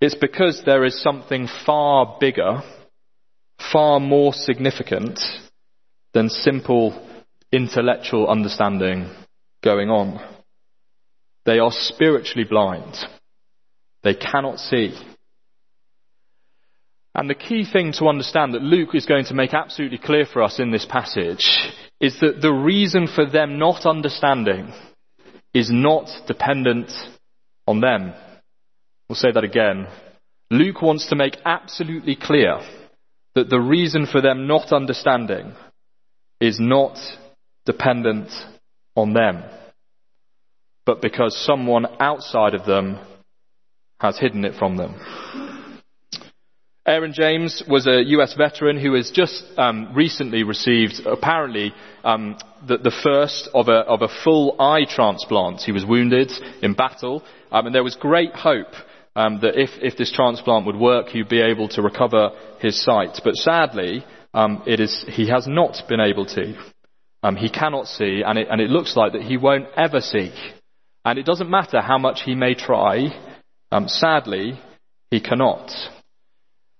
It's 0.01 0.15
because 0.15 0.63
there 0.65 0.83
is 0.83 0.99
something 0.99 1.47
far 1.65 2.17
bigger, 2.19 2.63
far 3.71 3.99
more 3.99 4.33
significant 4.33 5.19
than 6.13 6.29
simple 6.29 6.99
intellectual 7.51 8.27
understanding 8.27 9.09
going 9.63 9.89
on. 9.89 10.19
They 11.45 11.59
are 11.59 11.71
spiritually 11.71 12.47
blind. 12.49 12.95
They 14.05 14.13
cannot 14.13 14.59
see. 14.59 14.95
And 17.15 17.27
the 17.27 17.33
key 17.33 17.65
thing 17.65 17.91
to 17.93 18.07
understand 18.07 18.53
that 18.53 18.61
Luke 18.61 18.93
is 18.93 19.07
going 19.07 19.25
to 19.25 19.33
make 19.33 19.53
absolutely 19.53 19.97
clear 19.97 20.25
for 20.31 20.43
us 20.43 20.59
in 20.59 20.71
this 20.71 20.85
passage 20.85 21.49
is 21.99 22.19
that 22.19 22.39
the 22.39 22.53
reason 22.53 23.07
for 23.07 23.25
them 23.25 23.57
not 23.57 23.87
understanding 23.87 24.71
is 25.55 25.71
not 25.71 26.07
dependent 26.27 26.91
on 27.67 27.81
them. 27.81 28.13
We'll 29.09 29.15
say 29.15 29.31
that 29.31 29.43
again. 29.43 29.87
Luke 30.51 30.83
wants 30.83 31.07
to 31.07 31.15
make 31.15 31.37
absolutely 31.43 32.15
clear 32.15 32.59
that 33.33 33.49
the 33.49 33.59
reason 33.59 34.05
for 34.05 34.21
them 34.21 34.45
not 34.45 34.71
understanding 34.71 35.53
is 36.39 36.59
not 36.59 36.99
dependent 37.65 38.29
on 38.95 39.13
them, 39.13 39.43
but 40.85 41.01
because 41.01 41.35
someone 41.35 41.87
outside 41.99 42.53
of 42.53 42.67
them 42.67 42.99
has 44.05 44.17
hidden 44.17 44.45
it 44.45 44.55
from 44.55 44.77
them. 44.77 44.95
Aaron 46.87 47.13
James 47.13 47.63
was 47.67 47.87
a 47.87 48.03
US 48.03 48.35
veteran 48.35 48.79
who 48.79 48.93
has 48.93 49.09
just 49.09 49.43
um, 49.57 49.91
recently 49.95 50.43
received, 50.43 51.01
apparently, 51.05 51.73
um, 52.03 52.37
the, 52.67 52.77
the, 52.77 52.95
first 53.03 53.49
of 53.55 53.69
a, 53.69 53.79
of 53.79 54.03
a, 54.03 54.07
full 54.23 54.55
eye 54.61 54.85
transplant. 54.87 55.61
He 55.61 55.71
was 55.71 55.83
wounded 55.83 56.31
in 56.61 56.75
battle, 56.75 57.23
um, 57.51 57.65
and 57.65 57.73
there 57.73 57.83
was 57.83 57.95
great 57.95 58.35
hope 58.35 58.71
um, 59.15 59.39
that 59.41 59.59
if, 59.59 59.71
if, 59.81 59.97
this 59.97 60.11
transplant 60.11 60.67
would 60.67 60.75
work, 60.75 61.07
he'd 61.07 61.27
be 61.27 61.41
able 61.41 61.69
to 61.69 61.81
recover 61.81 62.29
his 62.59 62.79
sight. 62.79 63.19
But 63.23 63.33
sadly, 63.33 64.05
um, 64.35 64.61
he 64.65 65.27
has 65.29 65.47
not 65.47 65.81
been 65.89 65.99
able 65.99 66.27
to. 66.27 66.53
Um, 67.23 67.35
he 67.35 67.49
cannot 67.49 67.87
see, 67.87 68.21
and 68.23 68.37
it, 68.37 68.47
and 68.51 68.61
it 68.61 68.69
looks 68.69 68.95
like 68.95 69.13
that 69.13 69.23
he 69.23 69.37
won't 69.37 69.69
ever 69.75 70.01
see. 70.01 70.31
And 71.03 71.17
it 71.17 71.25
doesn't 71.25 71.49
matter 71.49 71.81
how 71.81 71.97
much 71.97 72.21
he 72.21 72.35
may 72.35 72.53
try, 72.53 73.07
um, 73.71 73.87
sadly, 73.87 74.59
he 75.11 75.19
cannot. 75.19 75.71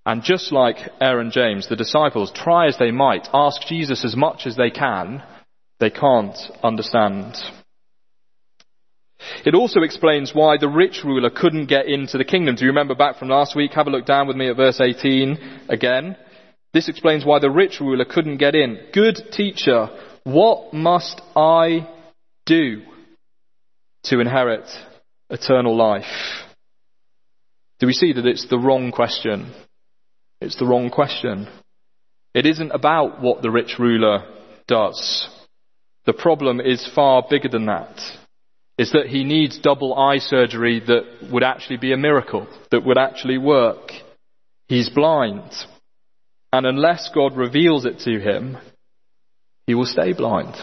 And 0.06 0.24
just 0.24 0.52
like 0.52 0.78
Aaron 1.02 1.32
James, 1.32 1.68
the 1.68 1.76
disciples, 1.76 2.32
try 2.32 2.68
as 2.68 2.78
they 2.78 2.92
might, 2.92 3.28
ask 3.34 3.66
Jesus 3.68 4.06
as 4.06 4.16
much 4.16 4.46
as 4.46 4.56
they 4.56 4.70
can, 4.70 5.24
they 5.80 5.90
can't 5.90 6.38
understand. 6.64 7.36
It 9.46 9.56
also 9.56 9.82
explains 9.82 10.34
why 10.34 10.58
the 10.58 10.70
rich 10.70 11.02
ruler 11.04 11.32
couldn't 11.32 11.68
get 11.68 11.88
into 11.88 12.18
the 12.18 12.24
kingdom. 12.24 12.56
Do 12.56 12.64
you 12.64 12.70
remember 12.70 12.94
back 12.94 13.18
from 13.18 13.30
last 13.30 13.56
week? 13.56 13.74
Have 13.74 13.88
a 13.88 13.90
look 13.90 14.06
down 14.06 14.28
with 14.28 14.38
me 14.38 14.50
at 14.50 14.58
verse 14.58 14.80
18 14.80 15.62
again. 15.70 16.16
This 16.74 16.90
explains 16.90 17.26
why 17.26 17.40
the 17.40 17.50
rich 17.50 17.80
ruler 17.80 18.06
couldn't 18.06 18.38
get 18.38 18.54
in. 18.54 18.78
Good 18.94 19.32
teacher, 19.32 19.90
what 20.24 20.74
must 20.74 21.22
I 21.36 21.88
do 22.46 22.82
to 24.04 24.20
inherit 24.20 24.70
eternal 25.30 25.76
life? 25.76 26.45
Do 27.80 27.88
we 27.88 27.94
see 27.94 28.14
that 28.14 28.26
it's 28.26 28.48
the 28.50 28.60
wrong 28.60 28.92
question? 28.92 29.54
It's 30.42 30.58
the 30.58 30.66
wrong 30.66 30.90
question. 30.90 31.48
It 32.34 32.46
isn't 32.46 32.72
about 32.72 33.22
what 33.22 33.42
the 33.42 33.52
rich 33.52 33.76
ruler 33.80 34.26
does. 34.68 35.30
The 36.06 36.14
problem 36.14 36.60
is 36.60 36.90
far 36.94 37.24
bigger 37.30 37.50
than 37.50 37.66
that. 37.66 38.00
Is 38.78 38.92
that 38.92 39.08
he 39.08 39.24
needs 39.24 39.60
double 39.60 39.96
eye 39.96 40.18
surgery 40.18 40.82
that 40.86 41.32
would 41.32 41.44
actually 41.44 41.78
be 41.78 41.94
a 41.94 41.98
miracle, 41.98 42.48
that 42.72 42.86
would 42.86 42.98
actually 42.98 43.38
work. 43.38 43.92
He's 44.68 44.90
blind. 44.90 45.50
And 46.52 46.66
unless 46.66 47.10
God 47.14 47.38
reveals 47.38 47.86
it 47.86 48.00
to 48.00 48.20
him, 48.20 48.58
he 49.66 49.76
will 49.76 49.86
stay 49.86 50.14
blind. 50.14 50.56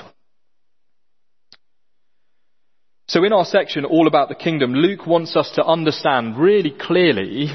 So 3.09 3.25
in 3.25 3.33
our 3.33 3.45
section 3.45 3.85
all 3.85 4.07
about 4.07 4.29
the 4.29 4.35
kingdom, 4.35 4.75
Luke 4.75 5.07
wants 5.07 5.37
us 5.37 5.51
to 5.57 5.65
understand 5.65 6.39
really 6.39 6.71
clearly 6.71 7.49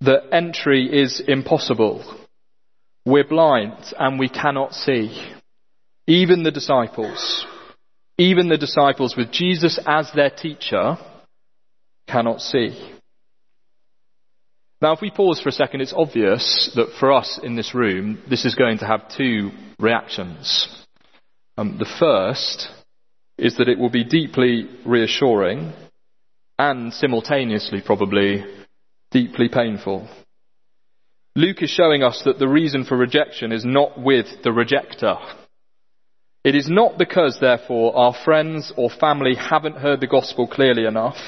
that 0.00 0.32
entry 0.32 1.02
is 1.02 1.20
impossible. 1.26 2.04
We're 3.04 3.28
blind 3.28 3.94
and 3.98 4.18
we 4.18 4.28
cannot 4.28 4.74
see. 4.74 5.36
Even 6.06 6.42
the 6.42 6.50
disciples, 6.50 7.46
even 8.18 8.48
the 8.48 8.56
disciples 8.56 9.16
with 9.16 9.30
Jesus 9.30 9.78
as 9.86 10.10
their 10.12 10.30
teacher 10.30 10.96
cannot 12.08 12.40
see. 12.40 12.92
Now, 14.80 14.94
if 14.94 15.00
we 15.00 15.12
pause 15.12 15.40
for 15.40 15.48
a 15.48 15.52
second, 15.52 15.80
it's 15.80 15.94
obvious 15.96 16.72
that 16.74 16.96
for 16.98 17.12
us 17.12 17.38
in 17.40 17.54
this 17.54 17.72
room, 17.72 18.20
this 18.28 18.44
is 18.44 18.56
going 18.56 18.78
to 18.78 18.86
have 18.86 19.16
two 19.16 19.52
reactions. 19.78 20.68
Um, 21.56 21.78
the 21.78 21.84
first 22.00 22.68
is 23.42 23.56
that 23.56 23.68
it 23.68 23.76
will 23.76 23.90
be 23.90 24.04
deeply 24.04 24.68
reassuring 24.86 25.72
and 26.60 26.94
simultaneously 26.94 27.82
probably 27.84 28.44
deeply 29.10 29.48
painful. 29.48 30.08
Luke 31.34 31.60
is 31.60 31.68
showing 31.68 32.04
us 32.04 32.22
that 32.24 32.38
the 32.38 32.46
reason 32.46 32.84
for 32.84 32.96
rejection 32.96 33.50
is 33.50 33.64
not 33.64 34.00
with 34.00 34.26
the 34.44 34.50
rejecter. 34.50 35.18
It 36.44 36.54
is 36.54 36.70
not 36.70 36.98
because, 36.98 37.38
therefore, 37.40 37.96
our 37.96 38.14
friends 38.24 38.72
or 38.76 38.88
family 38.90 39.34
haven't 39.34 39.78
heard 39.78 40.00
the 40.00 40.06
gospel 40.06 40.46
clearly 40.46 40.86
enough, 40.86 41.18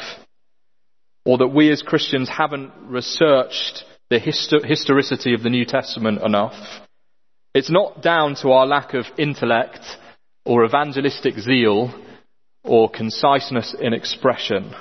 or 1.25 1.39
that 1.39 1.49
we 1.49 1.69
as 1.73 1.83
Christians 1.83 2.29
haven't 2.29 2.71
researched 2.87 3.85
the 4.11 4.21
historicity 4.21 5.35
of 5.35 5.43
the 5.43 5.51
New 5.51 5.65
Testament 5.65 6.23
enough. 6.23 6.55
It's 7.55 7.71
not 7.71 8.03
down 8.03 8.37
to 8.37 8.53
our 8.53 8.67
lack 8.67 8.95
of 8.95 9.07
intellect 9.19 9.85
or 10.45 10.65
evangelistic 10.65 11.39
zeal 11.39 11.93
or 12.65 12.91
conciseness 12.91 13.75
in 13.79 13.93
expression. 13.93 14.75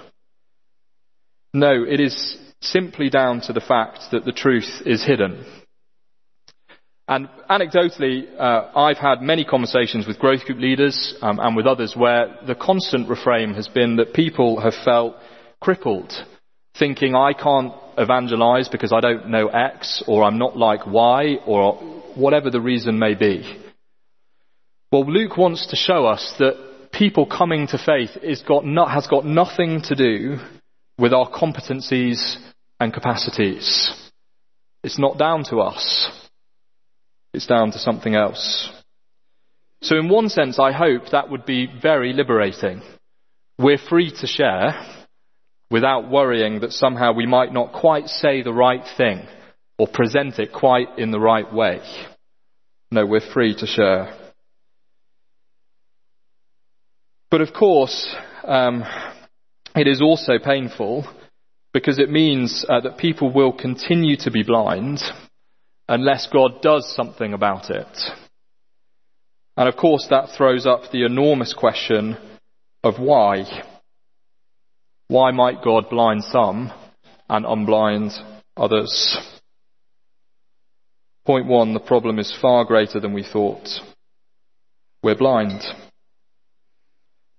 No, 1.54 1.84
it 1.84 2.00
is 2.00 2.38
simply 2.62 3.10
down 3.10 3.42
to 3.42 3.54
the 3.54 3.62
fact 3.62 4.00
that 4.12 4.26
the 4.26 4.32
truth 4.32 4.82
is 4.86 5.06
hidden. 5.06 5.46
And 7.08 7.28
anecdotally, 7.50 8.28
uh, 8.40 8.72
I've 8.76 8.98
had 8.98 9.22
many 9.22 9.44
conversations 9.44 10.08
with 10.08 10.20
growth 10.20 10.46
group 10.46 10.60
leaders 10.60 11.16
um, 11.22 11.38
and 11.40 11.56
with 11.56 11.68
others 11.68 11.94
where 11.96 12.38
the 12.48 12.56
constant 12.56 13.10
refrain 13.10 13.54
has 13.56 13.68
been 13.68 13.98
that 13.98 14.14
people 14.14 14.62
have 14.62 14.74
felt 14.86 15.16
crippled, 15.60 16.14
thinking 16.80 17.14
I 17.14 17.34
can't 17.34 17.74
evangelize 17.98 18.70
because 18.70 18.94
I 18.94 19.02
don't 19.02 19.30
know 19.30 19.48
X 19.48 20.02
or 20.08 20.24
I'm 20.24 20.38
not 20.38 20.58
like 20.58 20.88
Y 20.88 21.36
or 21.46 21.76
whatever 22.16 22.50
the 22.50 22.62
reason 22.62 22.98
may 22.98 23.16
be. 23.16 23.62
Well, 24.92 25.06
Luke 25.06 25.38
wants 25.38 25.68
to 25.68 25.76
show 25.76 26.06
us 26.06 26.34
that 26.40 26.73
people 26.94 27.26
coming 27.26 27.68
to 27.68 27.78
faith 27.78 28.12
got 28.44 28.66
not, 28.66 28.92
has 28.92 29.08
got 29.08 29.26
nothing 29.26 29.82
to 29.84 29.96
do 29.96 30.38
with 30.98 31.12
our 31.12 31.30
competencies 31.30 32.38
and 32.80 32.94
capacities. 32.94 33.92
It's 34.84 35.00
not 35.00 35.18
down 35.18 35.44
to 35.46 35.58
us. 35.58 36.12
It's 37.34 37.48
down 37.48 37.72
to 37.72 37.80
something 37.80 38.16
else. 38.16 38.72
So 39.82 39.98
in 39.98 40.08
one 40.08 40.30
sense, 40.30 40.60
I 40.60 40.72
hope 40.72 41.10
that 41.12 41.30
would 41.30 41.46
be 41.46 41.68
very 41.82 42.14
liberating. 42.14 42.82
We're 43.58 43.78
free 43.78 44.12
to 44.22 44.28
share 44.28 44.86
without 45.70 46.10
worrying 46.10 46.62
that 46.62 46.72
somehow 46.72 47.14
we 47.14 47.26
might 47.26 47.52
not 47.52 47.74
quite 47.74 48.08
say 48.08 48.44
the 48.44 48.54
right 48.54 48.84
thing 48.98 49.28
or 49.78 49.88
present 49.88 50.38
it 50.40 50.54
quite 50.54 51.00
in 51.00 51.12
the 51.12 51.20
right 51.20 51.52
way. 51.52 51.82
No, 52.92 53.06
we're 53.06 53.34
free 53.34 53.56
to 53.56 53.66
share. 53.66 54.23
But 57.34 57.42
of 57.42 57.52
course, 57.52 58.16
um, 58.44 58.84
it 59.76 59.88
is 59.88 60.04
also 60.04 60.34
painful 60.38 61.04
because 61.74 61.98
it 61.98 62.12
means 62.12 62.64
uh, 62.70 62.82
that 62.82 63.00
people 63.00 63.34
will 63.34 63.52
continue 63.52 64.16
to 64.18 64.30
be 64.30 64.44
blind 64.44 65.02
unless 65.90 66.28
God 66.32 66.62
does 66.62 66.94
something 66.96 67.34
about 67.34 67.72
it. 67.72 67.88
And 69.58 69.68
of 69.68 69.76
course, 69.78 70.06
that 70.12 70.30
throws 70.38 70.68
up 70.68 70.92
the 70.92 71.08
enormous 71.08 71.56
question 71.58 72.18
of 72.84 73.00
why. 73.00 73.46
Why 75.08 75.32
might 75.32 75.64
God 75.64 75.90
blind 75.90 76.24
some 76.26 76.72
and 77.30 77.46
unblind 77.48 78.12
others? 78.56 79.18
Point 81.26 81.48
one, 81.48 81.74
the 81.74 81.80
problem 81.80 82.20
is 82.20 82.38
far 82.40 82.64
greater 82.64 83.00
than 83.00 83.12
we 83.12 83.24
thought. 83.24 83.68
We're 85.02 85.18
blind. 85.18 85.64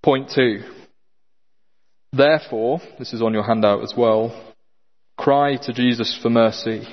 Point 0.05 0.31
two, 0.35 0.61
therefore, 2.13 2.83
this 2.99 3.15
is 3.15 3.23
on 3.23 3.33
your 3.33 3.43
handout 3.43 3.83
as 3.83 3.95
well, 3.97 4.53
cry 5.17 5.57
to 5.57 5.73
Jesus 5.73 6.19
for 6.21 6.29
mercy. 6.29 6.87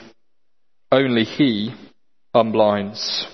Only 0.93 1.25
He 1.25 1.75
unblinds. 2.33 3.27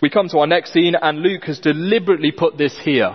We 0.00 0.08
come 0.08 0.28
to 0.28 0.38
our 0.38 0.46
next 0.46 0.72
scene 0.72 0.94
and 0.94 1.18
Luke 1.18 1.44
has 1.44 1.58
deliberately 1.58 2.32
put 2.32 2.56
this 2.56 2.74
here 2.82 3.14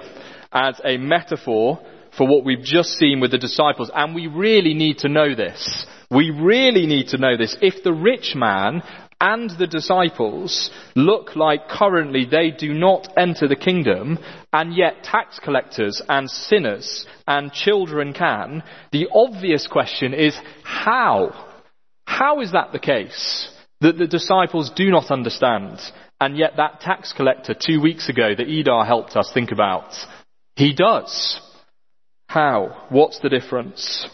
as 0.51 0.79
a 0.85 0.97
metaphor 0.97 1.79
for 2.15 2.27
what 2.27 2.45
we've 2.45 2.61
just 2.61 2.89
seen 2.89 3.19
with 3.19 3.31
the 3.31 3.39
disciples 3.39 3.89
and 3.91 4.13
we 4.13 4.27
really 4.27 4.75
need 4.75 4.99
to 4.99 5.09
know 5.09 5.33
this. 5.33 5.87
We 6.11 6.29
really 6.29 6.85
need 6.85 7.07
to 7.07 7.17
know 7.17 7.35
this. 7.35 7.57
If 7.63 7.83
the 7.83 7.93
rich 7.93 8.33
man 8.35 8.83
and 9.21 9.49
the 9.57 9.67
disciples 9.67 10.71
look 10.95 11.35
like 11.35 11.67
currently 11.67 12.25
they 12.25 12.51
do 12.51 12.73
not 12.73 13.11
enter 13.17 13.47
the 13.47 13.55
kingdom, 13.55 14.17
and 14.53 14.73
yet 14.73 15.03
tax 15.03 15.39
collectors 15.39 16.01
and 16.07 16.29
sinners 16.29 17.05
and 17.27 17.51
children 17.51 18.13
can, 18.13 18.63
the 18.91 19.07
obvious 19.13 19.67
question 19.67 20.13
is 20.13 20.37
how? 20.63 21.47
How 22.05 22.41
is 22.41 22.53
that 22.53 22.71
the 22.71 22.79
case? 22.79 23.49
That 23.81 23.97
the 23.97 24.07
disciples 24.07 24.71
do 24.75 24.89
not 24.89 25.11
understand, 25.11 25.79
and 26.19 26.37
yet 26.37 26.53
that 26.57 26.81
tax 26.81 27.13
collector 27.13 27.53
two 27.53 27.81
weeks 27.81 28.09
ago 28.09 28.33
that 28.35 28.47
Edar 28.47 28.85
helped 28.85 29.15
us 29.15 29.31
think 29.33 29.51
about, 29.51 29.93
he 30.55 30.73
does. 30.73 31.39
How? 32.27 32.85
What's 32.89 33.19
the 33.19 33.29
difference? 33.29 34.07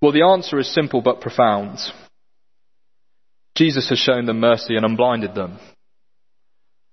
Well, 0.00 0.12
the 0.12 0.22
answer 0.22 0.58
is 0.58 0.72
simple 0.72 1.00
but 1.00 1.20
profound. 1.20 1.78
Jesus 3.56 3.88
has 3.88 3.98
shown 3.98 4.26
them 4.26 4.40
mercy 4.40 4.76
and 4.76 4.84
unblinded 4.84 5.34
them. 5.34 5.58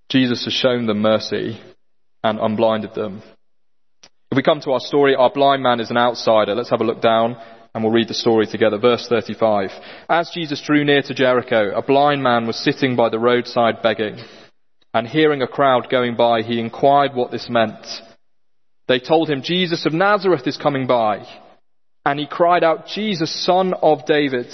Jesus 0.10 0.44
has 0.44 0.54
shown 0.54 0.86
them 0.86 1.02
mercy 1.02 1.60
and 2.24 2.40
unblinded 2.40 2.94
them. 2.94 3.24
If 4.30 4.36
we 4.36 4.44
come 4.44 4.62
to 4.62 4.72
our 4.72 4.80
story, 4.80 5.16
our 5.16 5.32
blind 5.32 5.64
man 5.64 5.80
is 5.80 5.90
an 5.90 5.98
outsider. 5.98 6.54
Let's 6.54 6.70
have 6.70 6.82
a 6.82 6.86
look 6.86 7.02
down 7.02 7.36
and 7.74 7.84
we'll 7.84 7.94
read 7.94 8.08
the 8.10 8.14
story 8.14 8.46
together. 8.46 8.78
Verse 8.78 9.08
35. 9.08 9.72
As 10.10 10.32
Jesus 10.34 10.62
drew 10.62 10.84
near 10.84 11.02
to 11.02 11.14
Jericho, 11.14 11.72
a 11.76 11.82
blind 11.82 12.22
man 12.22 12.46
was 12.46 12.62
sitting 12.62 12.96
by 12.96 13.10
the 13.10 13.20
roadside 13.20 13.82
begging. 13.82 14.18
And 14.94 15.08
hearing 15.08 15.42
a 15.42 15.48
crowd 15.48 15.90
going 15.90 16.16
by, 16.16 16.42
he 16.42 16.60
inquired 16.60 17.14
what 17.14 17.32
this 17.32 17.50
meant. 17.50 17.86
They 18.88 19.00
told 19.00 19.30
him, 19.30 19.42
Jesus 19.42 19.86
of 19.86 19.94
Nazareth 19.94 20.46
is 20.46 20.58
coming 20.58 20.86
by. 20.86 21.26
And 22.06 22.20
he 22.20 22.28
cried 22.28 22.64
out, 22.64 22.88
Jesus, 22.88 23.46
son 23.46 23.74
of 23.74 24.06
David, 24.06 24.48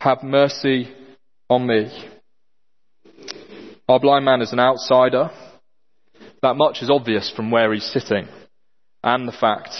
have 0.00 0.22
mercy 0.22 0.94
on 1.50 1.66
me. 1.66 1.90
Our 3.88 3.98
blind 3.98 4.24
man 4.24 4.40
is 4.40 4.52
an 4.52 4.60
outsider. 4.60 5.30
That 6.42 6.54
much 6.54 6.80
is 6.80 6.88
obvious 6.88 7.30
from 7.34 7.50
where 7.50 7.74
he's 7.74 7.84
sitting 7.84 8.28
and 9.02 9.26
the 9.26 9.32
fact 9.32 9.74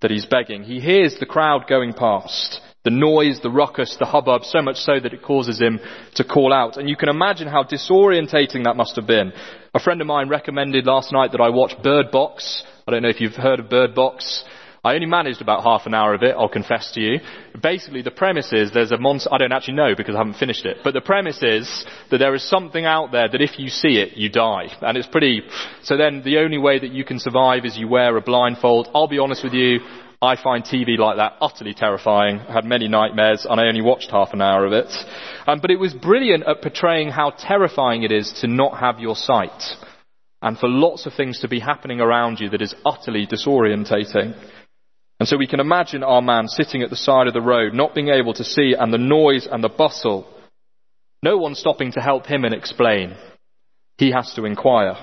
that 0.00 0.10
he's 0.10 0.24
begging. 0.24 0.64
He 0.64 0.80
hears 0.80 1.16
the 1.20 1.26
crowd 1.26 1.66
going 1.68 1.92
past, 1.92 2.60
the 2.84 2.90
noise, 2.90 3.38
the 3.42 3.50
ruckus, 3.50 3.96
the 3.98 4.06
hubbub, 4.06 4.44
so 4.44 4.62
much 4.62 4.76
so 4.76 4.98
that 4.98 5.12
it 5.12 5.22
causes 5.22 5.60
him 5.60 5.78
to 6.14 6.24
call 6.24 6.54
out. 6.54 6.78
And 6.78 6.88
you 6.88 6.96
can 6.96 7.10
imagine 7.10 7.48
how 7.48 7.64
disorientating 7.64 8.64
that 8.64 8.76
must 8.76 8.96
have 8.96 9.06
been. 9.06 9.32
A 9.74 9.80
friend 9.80 10.00
of 10.00 10.06
mine 10.06 10.30
recommended 10.30 10.86
last 10.86 11.12
night 11.12 11.32
that 11.32 11.40
I 11.42 11.50
watch 11.50 11.74
Bird 11.82 12.10
Box. 12.10 12.64
I 12.88 12.92
don't 12.92 13.02
know 13.02 13.10
if 13.10 13.20
you've 13.20 13.34
heard 13.34 13.60
of 13.60 13.68
Bird 13.68 13.94
Box. 13.94 14.42
I 14.82 14.94
only 14.94 15.06
managed 15.06 15.42
about 15.42 15.62
half 15.62 15.84
an 15.84 15.92
hour 15.92 16.14
of 16.14 16.22
it, 16.22 16.34
I'll 16.36 16.48
confess 16.48 16.92
to 16.92 17.00
you. 17.00 17.20
Basically, 17.62 18.00
the 18.00 18.10
premise 18.10 18.50
is 18.52 18.70
there's 18.72 18.92
a 18.92 18.96
monster, 18.96 19.28
I 19.30 19.36
don't 19.36 19.52
actually 19.52 19.74
know 19.74 19.94
because 19.94 20.14
I 20.14 20.18
haven't 20.18 20.38
finished 20.38 20.64
it, 20.64 20.78
but 20.82 20.94
the 20.94 21.02
premise 21.02 21.42
is 21.42 21.84
that 22.10 22.18
there 22.18 22.34
is 22.34 22.48
something 22.48 22.86
out 22.86 23.12
there 23.12 23.28
that 23.28 23.42
if 23.42 23.58
you 23.58 23.68
see 23.68 23.98
it, 23.98 24.16
you 24.16 24.30
die. 24.30 24.68
And 24.80 24.96
it's 24.96 25.06
pretty, 25.06 25.42
so 25.82 25.98
then 25.98 26.22
the 26.24 26.38
only 26.38 26.56
way 26.56 26.78
that 26.78 26.92
you 26.92 27.04
can 27.04 27.18
survive 27.18 27.66
is 27.66 27.76
you 27.76 27.88
wear 27.88 28.16
a 28.16 28.22
blindfold. 28.22 28.88
I'll 28.94 29.06
be 29.06 29.18
honest 29.18 29.44
with 29.44 29.52
you, 29.52 29.80
I 30.22 30.36
find 30.42 30.64
TV 30.64 30.96
like 30.96 31.18
that 31.18 31.36
utterly 31.42 31.74
terrifying. 31.74 32.40
I 32.40 32.52
had 32.52 32.64
many 32.64 32.88
nightmares 32.88 33.46
and 33.48 33.60
I 33.60 33.66
only 33.66 33.82
watched 33.82 34.10
half 34.10 34.32
an 34.32 34.40
hour 34.40 34.64
of 34.64 34.72
it. 34.72 34.90
Um, 35.46 35.60
but 35.60 35.70
it 35.70 35.78
was 35.78 35.92
brilliant 35.92 36.46
at 36.46 36.62
portraying 36.62 37.10
how 37.10 37.30
terrifying 37.30 38.02
it 38.02 38.12
is 38.12 38.32
to 38.40 38.46
not 38.46 38.78
have 38.78 38.98
your 38.98 39.16
sight 39.16 39.62
and 40.42 40.58
for 40.58 40.68
lots 40.68 41.06
of 41.06 41.12
things 41.12 41.40
to 41.40 41.48
be 41.48 41.60
happening 41.60 42.00
around 42.00 42.40
you 42.40 42.48
that 42.50 42.62
is 42.62 42.74
utterly 42.84 43.26
disorientating. 43.26 44.34
And 45.20 45.28
so 45.28 45.36
we 45.36 45.46
can 45.46 45.60
imagine 45.60 46.02
our 46.02 46.22
man 46.22 46.48
sitting 46.48 46.82
at 46.82 46.88
the 46.88 46.96
side 46.96 47.26
of 47.26 47.34
the 47.34 47.42
road, 47.42 47.74
not 47.74 47.94
being 47.94 48.08
able 48.08 48.32
to 48.32 48.42
see, 48.42 48.74
and 48.76 48.90
the 48.90 48.98
noise 48.98 49.46
and 49.48 49.62
the 49.62 49.68
bustle. 49.68 50.26
No 51.22 51.36
one 51.36 51.54
stopping 51.54 51.92
to 51.92 52.00
help 52.00 52.24
him 52.24 52.44
and 52.44 52.54
explain. 52.54 53.14
He 53.98 54.12
has 54.12 54.32
to 54.34 54.46
inquire. 54.46 54.94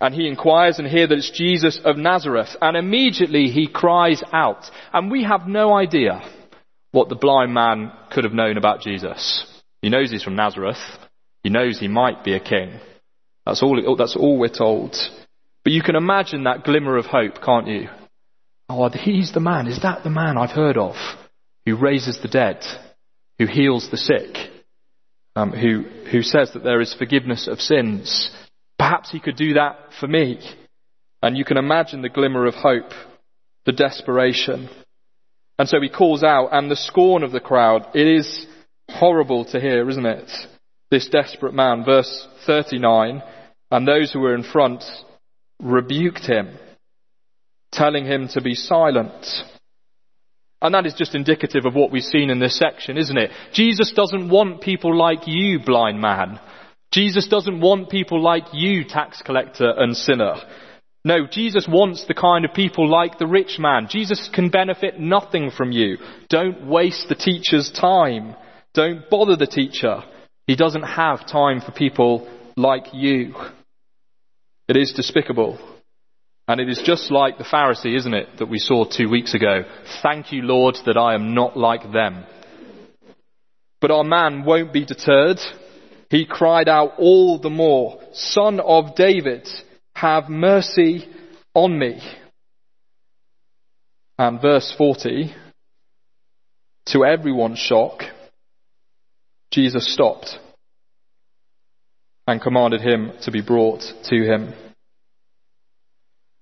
And 0.00 0.12
he 0.12 0.26
inquires 0.26 0.80
and 0.80 0.88
hear 0.88 1.06
that 1.06 1.16
it's 1.16 1.30
Jesus 1.30 1.80
of 1.84 1.96
Nazareth. 1.96 2.56
And 2.60 2.76
immediately 2.76 3.46
he 3.46 3.68
cries 3.68 4.20
out. 4.32 4.68
And 4.92 5.12
we 5.12 5.22
have 5.22 5.46
no 5.46 5.72
idea 5.72 6.20
what 6.90 7.08
the 7.08 7.14
blind 7.14 7.54
man 7.54 7.92
could 8.10 8.24
have 8.24 8.32
known 8.32 8.56
about 8.56 8.80
Jesus. 8.80 9.46
He 9.80 9.90
knows 9.90 10.10
he's 10.10 10.24
from 10.24 10.34
Nazareth. 10.34 10.78
He 11.44 11.50
knows 11.50 11.78
he 11.78 11.86
might 11.86 12.24
be 12.24 12.34
a 12.34 12.40
king. 12.40 12.80
That's 13.46 13.62
all, 13.62 13.96
that's 13.96 14.16
all 14.16 14.38
we're 14.38 14.48
told. 14.48 14.96
But 15.62 15.72
you 15.72 15.82
can 15.82 15.94
imagine 15.94 16.44
that 16.44 16.64
glimmer 16.64 16.96
of 16.96 17.06
hope, 17.06 17.40
can't 17.40 17.68
you? 17.68 17.88
Oh, 18.76 18.88
he's 18.88 19.32
the 19.32 19.38
man. 19.38 19.68
Is 19.68 19.82
that 19.82 20.02
the 20.02 20.10
man 20.10 20.36
I've 20.36 20.50
heard 20.50 20.76
of 20.76 20.96
who 21.64 21.76
raises 21.76 22.18
the 22.20 22.28
dead, 22.28 22.64
who 23.38 23.46
heals 23.46 23.88
the 23.88 23.96
sick, 23.96 24.36
um, 25.36 25.52
who, 25.52 25.82
who 26.10 26.22
says 26.22 26.52
that 26.52 26.64
there 26.64 26.80
is 26.80 26.92
forgiveness 26.92 27.46
of 27.46 27.60
sins? 27.60 28.34
Perhaps 28.76 29.12
he 29.12 29.20
could 29.20 29.36
do 29.36 29.54
that 29.54 29.76
for 30.00 30.08
me. 30.08 30.40
And 31.22 31.36
you 31.38 31.44
can 31.44 31.56
imagine 31.56 32.02
the 32.02 32.08
glimmer 32.08 32.46
of 32.46 32.54
hope, 32.54 32.90
the 33.64 33.70
desperation. 33.70 34.68
And 35.56 35.68
so 35.68 35.80
he 35.80 35.88
calls 35.88 36.24
out, 36.24 36.48
and 36.50 36.68
the 36.68 36.74
scorn 36.74 37.22
of 37.22 37.30
the 37.30 37.38
crowd. 37.38 37.86
It 37.94 38.08
is 38.08 38.44
horrible 38.88 39.44
to 39.46 39.60
hear, 39.60 39.88
isn't 39.88 40.04
it? 40.04 40.30
This 40.90 41.08
desperate 41.08 41.54
man. 41.54 41.84
Verse 41.84 42.26
39. 42.44 43.22
And 43.70 43.86
those 43.86 44.12
who 44.12 44.18
were 44.18 44.34
in 44.34 44.42
front 44.42 44.82
rebuked 45.62 46.26
him 46.26 46.58
telling 47.76 48.06
him 48.06 48.28
to 48.28 48.40
be 48.40 48.54
silent. 48.54 49.26
And 50.62 50.74
that 50.74 50.86
is 50.86 50.94
just 50.94 51.14
indicative 51.14 51.66
of 51.66 51.74
what 51.74 51.90
we've 51.90 52.02
seen 52.02 52.30
in 52.30 52.38
this 52.38 52.58
section, 52.58 52.96
isn't 52.96 53.18
it? 53.18 53.30
Jesus 53.52 53.92
doesn't 53.92 54.30
want 54.30 54.62
people 54.62 54.96
like 54.96 55.26
you, 55.26 55.58
blind 55.58 56.00
man. 56.00 56.40
Jesus 56.92 57.26
doesn't 57.28 57.60
want 57.60 57.90
people 57.90 58.22
like 58.22 58.44
you, 58.52 58.84
tax 58.84 59.20
collector 59.20 59.70
and 59.76 59.96
sinner. 59.96 60.36
No, 61.04 61.26
Jesus 61.30 61.66
wants 61.68 62.06
the 62.06 62.14
kind 62.14 62.46
of 62.46 62.54
people 62.54 62.88
like 62.88 63.18
the 63.18 63.26
rich 63.26 63.58
man. 63.58 63.88
Jesus 63.90 64.30
can 64.32 64.48
benefit 64.48 64.98
nothing 64.98 65.50
from 65.50 65.70
you. 65.70 65.98
Don't 66.30 66.66
waste 66.66 67.08
the 67.08 67.14
teacher's 67.14 67.70
time. 67.70 68.34
Don't 68.72 69.10
bother 69.10 69.36
the 69.36 69.46
teacher. 69.46 70.02
He 70.46 70.56
doesn't 70.56 70.82
have 70.82 71.26
time 71.26 71.60
for 71.60 71.72
people 71.72 72.26
like 72.56 72.86
you. 72.94 73.34
It 74.66 74.78
is 74.78 74.92
despicable. 74.92 75.58
And 76.46 76.60
it 76.60 76.68
is 76.68 76.80
just 76.84 77.10
like 77.10 77.38
the 77.38 77.44
Pharisee, 77.44 77.96
isn't 77.96 78.12
it, 78.12 78.28
that 78.38 78.50
we 78.50 78.58
saw 78.58 78.84
two 78.84 79.08
weeks 79.08 79.34
ago. 79.34 79.62
Thank 80.02 80.30
you, 80.30 80.42
Lord, 80.42 80.76
that 80.84 80.98
I 80.98 81.14
am 81.14 81.34
not 81.34 81.56
like 81.56 81.90
them. 81.90 82.24
But 83.80 83.90
our 83.90 84.04
man 84.04 84.44
won't 84.44 84.72
be 84.72 84.84
deterred. 84.84 85.40
He 86.10 86.26
cried 86.26 86.68
out 86.68 86.94
all 86.98 87.38
the 87.38 87.50
more, 87.50 88.00
Son 88.12 88.60
of 88.60 88.94
David, 88.94 89.48
have 89.94 90.28
mercy 90.28 91.08
on 91.54 91.78
me. 91.78 92.00
And 94.18 94.40
verse 94.40 94.72
40, 94.76 95.34
to 96.86 97.04
everyone's 97.04 97.58
shock, 97.58 98.02
Jesus 99.50 99.92
stopped 99.92 100.38
and 102.26 102.40
commanded 102.40 102.80
him 102.80 103.12
to 103.22 103.30
be 103.30 103.40
brought 103.40 103.82
to 104.04 104.16
him. 104.16 104.52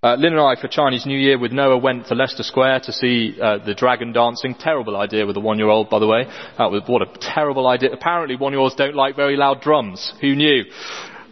Uh, 0.05 0.17
Lynn 0.17 0.33
and 0.33 0.41
I, 0.41 0.61
for 0.61 0.67
Chinese 0.67 1.07
New 1.07 1.17
Year 1.17 1.39
with 1.39 1.53
Noah, 1.53 1.79
went 1.79 2.07
to 2.07 2.17
Leicester 2.17 2.43
Square 2.43 2.81
to 2.87 2.93
see 2.93 3.37
uh, 3.41 3.59
the 3.65 3.73
dragon 3.73 4.13
dancing. 4.13 4.57
Terrible 4.57 4.97
idea 4.97 5.25
with 5.25 5.37
a 5.37 5.41
one-year-old, 5.41 5.91
by 5.91 6.01
the 6.01 6.09
way. 6.09 6.27
Uh, 6.59 6.71
what 6.89 7.03
a 7.03 7.19
terrible 7.21 7.69
idea. 7.69 7.93
Apparently, 7.93 8.35
one-year-olds 8.35 8.75
don't 8.75 8.97
like 8.97 9.15
very 9.15 9.37
loud 9.37 9.61
drums. 9.61 10.13
Who 10.21 10.35
knew? 10.35 10.65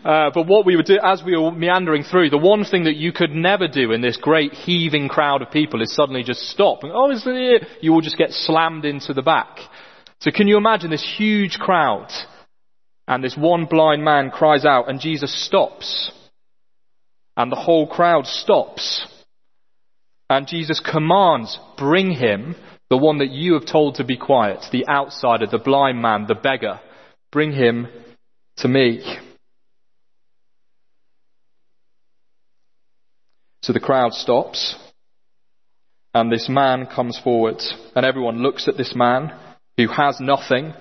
Uh, 0.04 0.30
but 0.32 0.46
what 0.46 0.66
we 0.66 0.76
would 0.76 0.86
do, 0.86 1.00
as 1.02 1.20
we 1.20 1.36
were 1.36 1.50
meandering 1.50 2.04
through, 2.04 2.30
the 2.30 2.38
one 2.38 2.64
thing 2.64 2.84
that 2.84 2.94
you 2.94 3.10
could 3.10 3.32
never 3.32 3.66
do 3.66 3.90
in 3.90 4.02
this 4.02 4.16
great 4.16 4.52
heaving 4.52 5.08
crowd 5.08 5.42
of 5.42 5.50
people 5.50 5.82
is 5.82 5.92
suddenly 5.92 6.22
just 6.22 6.42
stop. 6.42 6.84
And, 6.84 6.92
oh, 6.94 7.10
you 7.80 7.92
will 7.92 8.02
just 8.02 8.18
get 8.18 8.30
slammed 8.30 8.84
into 8.84 9.12
the 9.12 9.22
back. 9.22 9.58
So 10.20 10.30
can 10.30 10.46
you 10.46 10.56
imagine 10.56 10.90
this 10.90 11.16
huge 11.18 11.58
crowd? 11.58 12.12
And 13.08 13.24
this 13.24 13.36
one 13.36 13.64
blind 13.64 14.04
man 14.04 14.30
cries 14.30 14.64
out 14.64 14.88
and 14.88 15.00
Jesus 15.00 15.34
stops 15.44 16.12
and 17.40 17.50
the 17.50 17.56
whole 17.56 17.86
crowd 17.86 18.26
stops. 18.26 19.06
And 20.28 20.46
Jesus 20.46 20.78
commands, 20.78 21.58
bring 21.78 22.10
him, 22.10 22.54
the 22.90 22.98
one 22.98 23.16
that 23.18 23.30
you 23.30 23.54
have 23.54 23.64
told 23.64 23.94
to 23.94 24.04
be 24.04 24.18
quiet, 24.18 24.66
the 24.72 24.86
outsider, 24.86 25.46
the 25.46 25.56
blind 25.56 26.02
man, 26.02 26.26
the 26.28 26.34
beggar. 26.34 26.80
Bring 27.32 27.52
him 27.52 27.88
to 28.58 28.68
me. 28.68 29.02
So 33.62 33.72
the 33.72 33.80
crowd 33.80 34.12
stops, 34.12 34.76
and 36.12 36.30
this 36.30 36.46
man 36.46 36.88
comes 36.94 37.18
forward, 37.18 37.62
and 37.96 38.04
everyone 38.04 38.42
looks 38.42 38.68
at 38.68 38.76
this 38.76 38.94
man 38.94 39.32
who 39.78 39.88
has 39.88 40.20
nothing, 40.20 40.74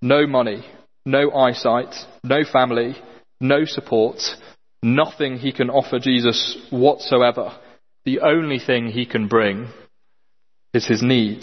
no 0.00 0.26
money, 0.26 0.64
no 1.04 1.30
eyesight, 1.32 1.94
no 2.24 2.42
family, 2.42 2.96
no 3.38 3.66
support, 3.66 4.22
nothing 4.82 5.38
he 5.38 5.52
can 5.52 5.70
offer 5.70 5.98
Jesus 5.98 6.56
whatsoever. 6.70 7.58
The 8.04 8.20
only 8.20 8.58
thing 8.58 8.88
he 8.88 9.06
can 9.06 9.28
bring 9.28 9.68
is 10.72 10.86
his 10.86 11.02
need. 11.02 11.42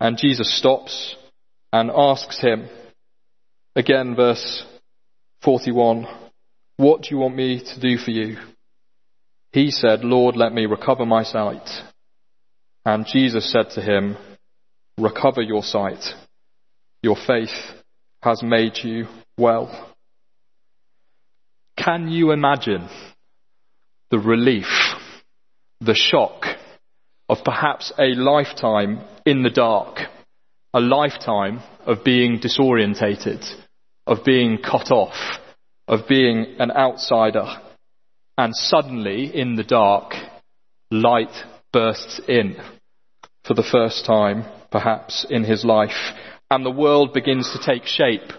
And 0.00 0.18
Jesus 0.18 0.56
stops 0.58 1.16
and 1.72 1.90
asks 1.94 2.40
him, 2.40 2.68
again, 3.74 4.14
verse 4.14 4.64
41, 5.42 6.06
What 6.76 7.02
do 7.02 7.08
you 7.10 7.18
want 7.18 7.36
me 7.36 7.60
to 7.60 7.80
do 7.80 7.96
for 7.98 8.10
you? 8.10 8.36
He 9.52 9.70
said, 9.70 10.04
Lord, 10.04 10.36
let 10.36 10.52
me 10.52 10.66
recover 10.66 11.04
my 11.04 11.24
sight. 11.24 11.68
And 12.84 13.06
Jesus 13.06 13.50
said 13.50 13.70
to 13.70 13.80
him, 13.80 14.16
Recover 14.98 15.42
your 15.42 15.62
sight. 15.62 16.04
Your 17.02 17.16
faith 17.16 17.54
has 18.22 18.42
made 18.42 18.78
you 18.82 19.06
well. 19.36 19.91
Can 21.84 22.08
you 22.12 22.30
imagine 22.30 22.88
the 24.12 24.18
relief, 24.20 24.68
the 25.80 25.96
shock 25.96 26.44
of 27.28 27.38
perhaps 27.44 27.92
a 27.98 28.14
lifetime 28.14 29.00
in 29.26 29.42
the 29.42 29.50
dark, 29.50 29.98
a 30.72 30.80
lifetime 30.80 31.60
of 31.84 32.04
being 32.04 32.38
disorientated, 32.38 33.44
of 34.06 34.24
being 34.24 34.58
cut 34.58 34.92
off, 34.92 35.40
of 35.88 36.06
being 36.06 36.54
an 36.60 36.70
outsider, 36.70 37.46
and 38.38 38.54
suddenly 38.54 39.34
in 39.34 39.56
the 39.56 39.64
dark, 39.64 40.14
light 40.92 41.34
bursts 41.72 42.20
in 42.28 42.56
for 43.44 43.54
the 43.54 43.68
first 43.68 44.04
time, 44.04 44.44
perhaps, 44.70 45.26
in 45.28 45.42
his 45.42 45.64
life, 45.64 46.14
and 46.48 46.64
the 46.64 46.70
world 46.70 47.12
begins 47.12 47.50
to 47.52 47.58
take 47.58 47.86
shape, 47.86 48.32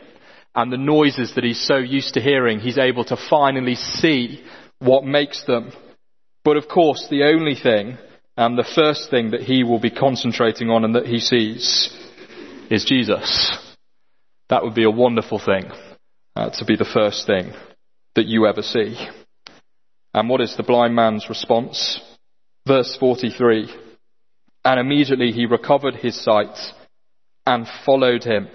and 0.56 0.72
the 0.72 0.78
noises 0.78 1.34
that 1.36 1.44
he's 1.44 1.66
so 1.66 1.78
used 1.78 2.14
to 2.14 2.22
hearing, 2.22 2.60
he's 2.60 2.78
able 2.78 3.06
to 3.06 3.18
finally 3.30 3.76
see 3.76 4.44
what 4.80 5.04
makes 5.04 5.44
them. 5.46 5.72
But 6.44 6.58
of 6.58 6.68
course, 6.68 7.08
the 7.10 7.24
only 7.24 7.56
thing, 7.56 7.98
and 8.38 8.58
the 8.58 8.70
first 8.76 9.10
thing 9.10 9.32
that 9.32 9.42
he 9.42 9.64
will 9.64 9.80
be 9.80 9.90
concentrating 9.90 10.70
on 10.70 10.84
and 10.84 10.96
that 10.96 11.08
he 11.08 11.20
sees, 11.20 11.92
is 12.70 12.86
Jesus. 12.86 13.58
That 14.50 14.64
would 14.64 14.76
be 14.76 14.84
a 14.84 14.92
wonderful 14.92 15.40
thing, 15.40 15.72
uh, 16.36 16.50
to 16.52 16.66
be 16.66 16.76
the 16.76 16.86
first 16.86 17.26
thing 17.26 17.54
that 18.16 18.26
you 18.26 18.46
ever 18.46 18.62
see. 18.62 18.96
And 20.14 20.30
what 20.30 20.42
is 20.42 20.56
the 20.56 20.64
blind 20.64 20.96
man's 20.96 21.30
response? 21.30 22.00
Verse 22.68 22.96
43. 23.00 23.74
And 24.66 24.80
immediately 24.80 25.32
he 25.32 25.46
recovered 25.46 25.96
his 25.96 26.22
sight 26.22 26.56
and 27.46 27.68
followed 27.86 28.24
him, 28.24 28.48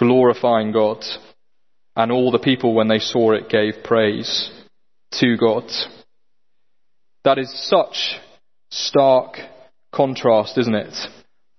glorifying 0.00 0.72
God. 0.72 1.04
And 1.94 2.10
all 2.10 2.32
the 2.32 2.38
people, 2.38 2.74
when 2.74 2.88
they 2.88 2.98
saw 2.98 3.32
it, 3.32 3.50
gave 3.50 3.84
praise 3.84 4.50
to 5.12 5.36
God. 5.36 5.70
That 7.24 7.38
is 7.38 7.52
such 7.68 8.18
stark 8.70 9.36
contrast, 9.92 10.56
isn't 10.56 10.74
it, 10.74 10.94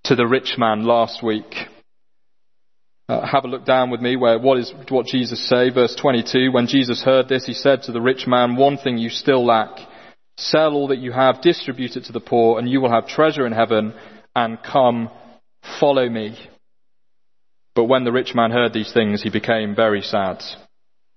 to 0.05 0.15
the 0.15 0.25
rich 0.25 0.55
man 0.57 0.83
last 0.83 1.21
week. 1.21 1.53
Uh, 3.07 3.27
have 3.27 3.45
a 3.45 3.47
look 3.47 3.65
down 3.65 3.91
with 3.91 4.01
me 4.01 4.15
where 4.15 4.39
what 4.39 4.57
is 4.57 4.73
what 4.87 5.05
Jesus 5.05 5.49
say 5.49 5.69
verse 5.69 5.93
22 5.99 6.49
when 6.53 6.65
Jesus 6.67 7.03
heard 7.03 7.27
this 7.27 7.45
he 7.45 7.53
said 7.53 7.83
to 7.83 7.91
the 7.91 7.99
rich 7.99 8.25
man 8.25 8.55
one 8.55 8.77
thing 8.77 8.97
you 8.97 9.09
still 9.09 9.45
lack 9.45 9.79
sell 10.37 10.75
all 10.75 10.87
that 10.87 10.99
you 10.99 11.11
have 11.11 11.41
distribute 11.41 11.97
it 11.97 12.05
to 12.05 12.13
the 12.13 12.21
poor 12.21 12.57
and 12.57 12.69
you 12.69 12.79
will 12.79 12.91
have 12.91 13.07
treasure 13.07 13.45
in 13.45 13.51
heaven 13.51 13.93
and 14.33 14.63
come 14.63 15.09
follow 15.81 16.07
me 16.07 16.37
but 17.75 17.85
when 17.85 18.03
the 18.03 18.11
rich 18.11 18.33
man 18.35 18.51
heard 18.51 18.73
these 18.73 18.93
things 18.93 19.21
he 19.21 19.29
became 19.29 19.75
very 19.75 20.01
sad 20.01 20.41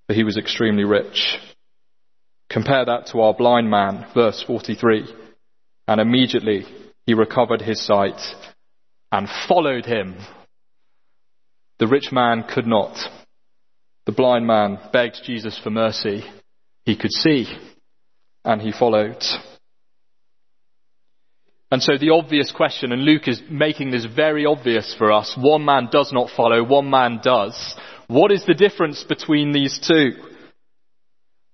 for 0.07 0.15
he 0.15 0.25
was 0.25 0.37
extremely 0.37 0.85
rich 0.85 1.39
compare 2.51 2.85
that 2.85 3.07
to 3.07 3.21
our 3.21 3.35
blind 3.35 3.69
man 3.71 4.07
verse 4.15 4.43
43 4.47 5.07
and 5.89 6.01
immediately 6.01 6.65
he 7.07 7.15
recovered 7.15 7.61
his 7.61 7.85
sight 7.85 8.21
and 9.13 9.29
followed 9.49 9.87
him 9.87 10.17
the 11.79 11.89
rich 11.89 12.13
man 12.13 12.45
could 12.45 12.67
not. 12.67 12.97
The 14.07 14.13
blind 14.13 14.47
man 14.47 14.79
begged 14.93 15.21
Jesus 15.25 15.59
for 15.59 15.71
mercy. 15.71 16.25
He 16.85 16.97
could 16.97 17.11
see, 17.11 17.47
and 18.45 18.63
he 18.63 18.71
followed. 18.71 19.23
And 21.75 21.83
so 21.83 21.99
the 21.99 22.11
obvious 22.11 22.53
question, 22.53 22.93
and 22.93 23.03
Luke 23.03 23.27
is 23.27 23.43
making 23.51 23.91
this 23.91 24.05
very 24.05 24.47
obvious 24.47 24.95
for 24.97 25.11
us, 25.11 25.37
one 25.37 25.65
man 25.65 25.89
does 25.91 26.13
not 26.13 26.31
follow, 26.31 26.63
one 26.63 26.89
man 26.89 27.19
does. 27.21 27.75
What 28.07 28.31
is 28.31 28.45
the 28.47 28.55
difference 28.55 29.03
between 29.03 29.51
these 29.51 29.81
two? 29.85 30.13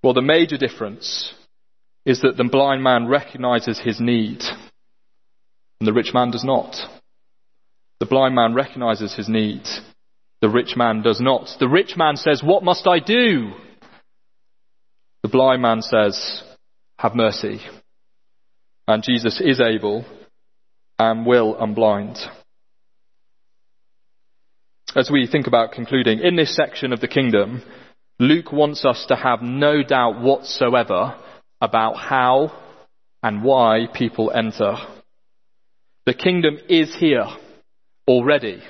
Well, 0.02 0.12
the 0.12 0.20
major 0.20 0.58
difference 0.58 1.32
is 2.04 2.20
that 2.20 2.36
the 2.36 2.44
blind 2.44 2.82
man 2.82 3.06
recognizes 3.06 3.78
his 3.78 3.98
need, 3.98 4.42
and 5.80 5.86
the 5.86 5.94
rich 5.94 6.12
man 6.12 6.32
does 6.32 6.44
not. 6.44 6.76
The 8.00 8.04
blind 8.04 8.34
man 8.34 8.52
recognizes 8.52 9.14
his 9.14 9.30
need, 9.30 9.62
the 10.42 10.50
rich 10.50 10.76
man 10.76 11.00
does 11.00 11.22
not. 11.22 11.48
The 11.58 11.66
rich 11.66 11.94
man 11.96 12.16
says, 12.16 12.42
What 12.44 12.62
must 12.62 12.86
I 12.86 12.98
do? 12.98 13.52
The 15.22 15.30
blind 15.30 15.62
man 15.62 15.80
says, 15.80 16.42
Have 16.98 17.14
mercy. 17.14 17.62
And 18.90 19.04
Jesus 19.04 19.40
is 19.40 19.60
able 19.60 20.04
and 20.98 21.24
will 21.24 21.54
unblind. 21.54 22.18
As 24.96 25.08
we 25.08 25.28
think 25.28 25.46
about 25.46 25.70
concluding, 25.70 26.18
in 26.18 26.34
this 26.34 26.56
section 26.56 26.92
of 26.92 27.00
the 27.00 27.06
kingdom, 27.06 27.62
Luke 28.18 28.50
wants 28.50 28.84
us 28.84 29.06
to 29.06 29.14
have 29.14 29.42
no 29.42 29.84
doubt 29.84 30.20
whatsoever 30.20 31.14
about 31.60 31.98
how 31.98 32.50
and 33.22 33.44
why 33.44 33.86
people 33.94 34.32
enter. 34.32 34.74
The 36.06 36.14
kingdom 36.14 36.58
is 36.68 36.92
here 36.92 37.28
already 38.08 38.60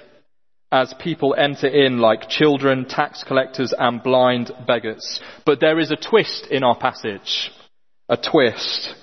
as 0.71 0.95
people 1.01 1.35
enter 1.35 1.67
in 1.67 1.99
like 1.99 2.29
children, 2.29 2.85
tax 2.85 3.25
collectors, 3.27 3.73
and 3.77 4.03
blind 4.03 4.53
beggars. 4.67 5.23
But 5.47 5.61
there 5.61 5.79
is 5.81 5.91
a 5.91 5.97
twist 5.97 6.47
in 6.51 6.63
our 6.63 6.77
passage. 6.77 7.51
A 8.11 8.19
twist. 8.19 8.97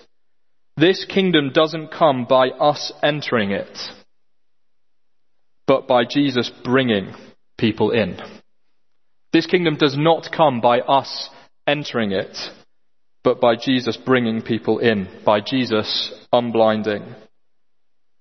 This 0.77 1.05
kingdom 1.05 1.51
doesn't 1.53 1.91
come 1.91 2.25
by 2.25 2.49
us 2.49 2.93
entering 3.01 3.49
it, 3.49 3.75
but 5.65 5.87
by 5.87 6.05
Jesus 6.05 6.51
bringing 6.63 7.15
people 7.57 7.89
in. 7.89 8.17
This 9.33 9.47
kingdom 9.47 9.77
does 9.77 9.97
not 9.97 10.29
come 10.31 10.61
by 10.61 10.81
us 10.81 11.29
entering 11.65 12.11
it, 12.11 12.37
but 13.23 13.41
by 13.41 13.55
Jesus 13.55 13.97
bringing 13.97 14.43
people 14.43 14.77
in, 14.77 15.07
by 15.25 15.41
Jesus 15.41 16.13
unblinding. 16.31 17.15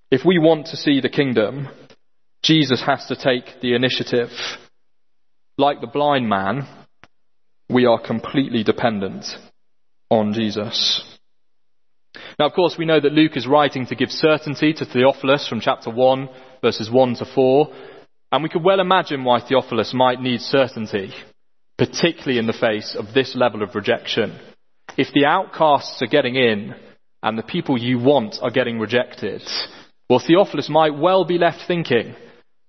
If 0.09 0.25
we 0.25 0.39
want 0.39 0.65
to 0.67 0.77
see 0.77 0.99
the 0.99 1.09
kingdom, 1.09 1.69
Jesus 2.41 2.81
has 2.83 3.05
to 3.05 3.15
take 3.15 3.61
the 3.61 3.75
initiative. 3.75 4.31
Like 5.59 5.79
the 5.79 5.87
blind 5.87 6.27
man, 6.27 6.67
we 7.69 7.85
are 7.85 8.01
completely 8.01 8.63
dependent 8.63 9.25
on 10.09 10.33
Jesus. 10.33 11.16
Now, 12.39 12.47
of 12.47 12.53
course, 12.53 12.75
we 12.77 12.85
know 12.85 12.99
that 12.99 13.13
Luke 13.13 13.35
is 13.35 13.47
writing 13.47 13.85
to 13.87 13.95
give 13.95 14.11
certainty 14.11 14.73
to 14.73 14.85
Theophilus 14.85 15.47
from 15.47 15.59
chapter 15.59 15.89
1, 15.89 16.29
verses 16.61 16.89
1 16.91 17.15
to 17.15 17.25
4, 17.25 17.73
and 18.31 18.43
we 18.43 18.49
could 18.49 18.63
well 18.63 18.79
imagine 18.79 19.23
why 19.23 19.39
Theophilus 19.39 19.93
might 19.93 20.21
need 20.21 20.41
certainty, 20.41 21.13
particularly 21.77 22.39
in 22.39 22.47
the 22.47 22.53
face 22.53 22.95
of 22.97 23.13
this 23.13 23.35
level 23.35 23.63
of 23.63 23.75
rejection. 23.75 24.37
If 24.97 25.13
the 25.13 25.25
outcasts 25.25 26.01
are 26.01 26.07
getting 26.07 26.35
in 26.35 26.75
and 27.23 27.37
the 27.37 27.43
people 27.43 27.77
you 27.77 27.99
want 27.99 28.37
are 28.41 28.51
getting 28.51 28.79
rejected, 28.79 29.41
well, 30.09 30.19
Theophilus 30.25 30.69
might 30.69 30.97
well 30.97 31.25
be 31.25 31.37
left 31.37 31.67
thinking, 31.67 32.15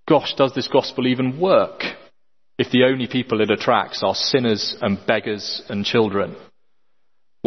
Gosh, 0.09 0.35
does 0.37 0.55
this 0.55 0.69
gospel 0.69 1.07
even 1.07 1.39
work 1.39 1.83
if 2.59 2.71
the 2.71 2.85
only 2.85 3.07
people 3.07 3.43
it 3.43 3.51
attracts 3.51 4.03
are 4.03 4.15
sinners 4.15 4.75
and 4.81 4.99
beggars 5.07 5.63
and 5.69 5.85
children? 5.85 6.35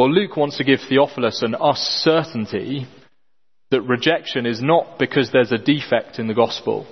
Well, 0.01 0.11
Luke 0.11 0.35
wants 0.35 0.57
to 0.57 0.63
give 0.63 0.79
Theophilus 0.89 1.43
and 1.43 1.55
us 1.55 2.01
certainty 2.03 2.87
that 3.69 3.83
rejection 3.83 4.47
is 4.47 4.59
not 4.59 4.97
because 4.97 5.29
there's 5.31 5.51
a 5.51 5.59
defect 5.59 6.17
in 6.17 6.25
the 6.25 6.33
gospel, 6.33 6.87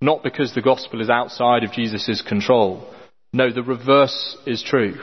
not 0.00 0.24
because 0.24 0.52
the 0.52 0.60
gospel 0.60 1.00
is 1.00 1.08
outside 1.08 1.62
of 1.62 1.70
Jesus' 1.70 2.22
control. 2.22 2.92
No, 3.32 3.52
the 3.52 3.62
reverse 3.62 4.36
is 4.46 4.64
true. 4.64 4.96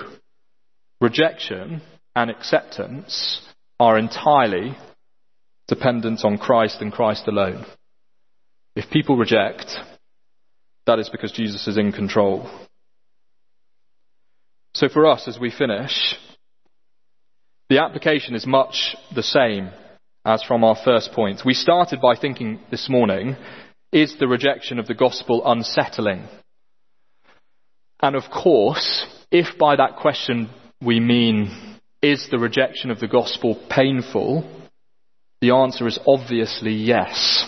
Rejection 0.99 1.81
and 2.17 2.29
acceptance 2.29 3.39
are 3.79 3.97
entirely 3.97 4.75
dependent 5.69 6.25
on 6.25 6.37
Christ 6.37 6.81
and 6.81 6.91
Christ 6.91 7.29
alone. 7.29 7.65
If 8.75 8.89
people 8.89 9.15
reject, 9.15 9.71
that 10.85 10.99
is 10.99 11.07
because 11.07 11.31
Jesus 11.31 11.65
is 11.65 11.77
in 11.77 11.93
control. 11.93 12.49
So 14.73 14.89
for 14.89 15.05
us, 15.05 15.29
as 15.29 15.39
we 15.39 15.49
finish, 15.49 16.17
the 17.69 17.79
application 17.79 18.35
is 18.35 18.45
much 18.45 18.95
the 19.13 19.23
same 19.23 19.69
as 20.25 20.43
from 20.43 20.63
our 20.63 20.75
first 20.75 21.11
point. 21.11 21.41
We 21.45 21.53
started 21.53 22.01
by 22.01 22.15
thinking 22.15 22.59
this 22.69 22.89
morning, 22.89 23.35
is 23.91 24.17
the 24.17 24.27
rejection 24.27 24.79
of 24.79 24.87
the 24.87 24.93
gospel 24.93 25.41
unsettling? 25.45 26.27
And 28.01 28.15
of 28.15 28.23
course, 28.31 29.05
if 29.31 29.57
by 29.57 29.75
that 29.77 29.97
question 29.97 30.49
we 30.81 30.99
mean, 30.99 31.79
is 32.01 32.27
the 32.29 32.37
rejection 32.37 32.91
of 32.91 32.99
the 32.99 33.07
gospel 33.07 33.59
painful? 33.69 34.49
The 35.41 35.51
answer 35.51 35.87
is 35.87 35.99
obviously 36.05 36.73
yes. 36.73 37.45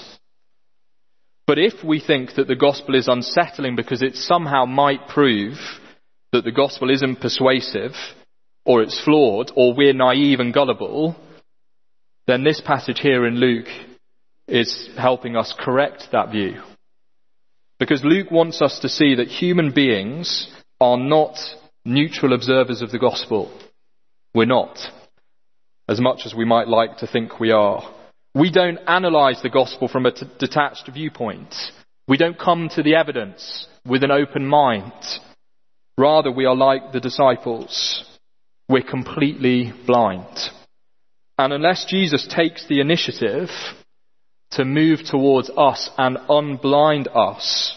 But 1.46 1.60
if 1.60 1.84
we 1.84 2.00
think 2.00 2.36
that 2.36 2.48
the 2.48 2.56
gospel 2.56 2.96
is 2.96 3.08
unsettling 3.08 3.76
because 3.76 4.02
it 4.02 4.16
somehow 4.16 4.66
might 4.66 5.08
prove 5.08 5.58
that 6.32 6.44
the 6.44 6.52
gospel 6.52 6.92
isn't 6.92 7.22
persuasive, 7.22 7.94
or 8.66 8.82
it's 8.82 9.00
flawed, 9.04 9.52
or 9.56 9.74
we're 9.74 9.94
naive 9.94 10.40
and 10.40 10.54
gullible, 10.54 11.16
then 12.28 12.44
this 12.44 12.62
passage 12.62 13.00
here 13.00 13.26
in 13.26 13.36
Luke 13.36 13.68
is 14.48 14.90
helping 14.98 15.36
us 15.36 15.54
correct 15.58 16.10
that 16.12 16.32
view. 16.32 16.62
Because 17.80 18.04
Luke 18.04 18.30
wants 18.30 18.62
us 18.62 18.80
to 18.80 18.90
see 18.90 19.16
that 19.16 19.28
human 19.28 19.72
beings 19.72 20.52
are 20.82 20.98
not 20.98 21.38
neutral 21.86 22.34
observers 22.34 22.82
of 22.82 22.92
the 22.92 23.00
gospel. 23.00 23.52
We're 24.34 24.46
not. 24.46 24.78
As 25.88 26.00
much 26.00 26.22
as 26.26 26.36
we 26.36 26.46
might 26.46 26.68
like 26.68 26.98
to 26.98 27.08
think 27.08 27.40
we 27.40 27.52
are. 27.52 27.96
We 28.36 28.52
don't 28.52 28.78
analyze 28.88 29.42
the 29.42 29.50
gospel 29.50 29.88
from 29.88 30.06
a 30.06 30.12
t- 30.12 30.28
detached 30.38 30.90
viewpoint. 30.94 31.56
We 32.08 32.18
don't 32.18 32.38
come 32.38 32.70
to 32.76 32.84
the 32.84 32.96
evidence 32.96 33.68
with 33.88 34.04
an 34.04 34.12
open 34.12 34.46
mind. 34.46 34.94
Rather, 35.98 36.32
we 36.32 36.46
are 36.46 36.56
like 36.56 36.92
the 36.92 37.00
disciples. 37.00 38.06
We're 38.70 38.84
completely 38.84 39.74
blind. 39.88 40.28
And 41.40 41.52
unless 41.52 41.86
Jesus 41.86 42.28
takes 42.28 42.68
the 42.68 42.82
initiative 42.82 43.50
to 44.52 44.64
move 44.64 45.00
towards 45.04 45.50
us 45.50 45.90
and 45.98 46.18
unblind 46.30 47.08
us, 47.16 47.76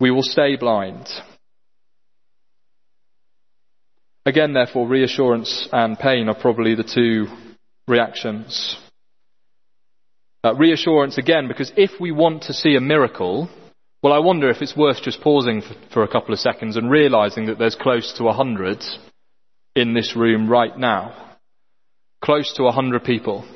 we 0.00 0.10
will 0.10 0.22
stay 0.22 0.56
blind. 0.56 1.08
Again, 4.26 4.54
therefore, 4.54 4.88
reassurance 4.88 5.68
and 5.70 5.96
pain 5.96 6.28
are 6.28 6.34
probably 6.34 6.74
the 6.74 6.82
two 6.82 7.26
reactions. 7.86 8.76
Uh, 10.42 10.54
reassurance 10.56 11.16
again, 11.16 11.46
because 11.46 11.72
if 11.76 11.92
we 12.00 12.10
want 12.10 12.42
to 12.44 12.52
see 12.52 12.74
a 12.74 12.80
miracle, 12.80 13.48
well, 14.02 14.12
I 14.12 14.18
wonder 14.18 14.50
if 14.50 14.62
it's 14.62 14.76
worth 14.76 15.02
just 15.02 15.20
pausing 15.20 15.62
for, 15.62 15.74
for 15.92 16.02
a 16.02 16.08
couple 16.08 16.34
of 16.34 16.40
seconds 16.40 16.76
and 16.76 16.90
realizing 16.90 17.46
that 17.46 17.58
there's 17.58 17.76
close 17.76 18.12
to 18.18 18.28
a 18.28 18.32
hundred 18.32 18.82
in 19.76 19.94
this 19.94 20.16
room 20.16 20.48
right 20.48 20.76
now. 20.76 21.36
Close 22.24 22.52
to 22.56 22.68
hundred 22.72 23.04
people 23.04 23.46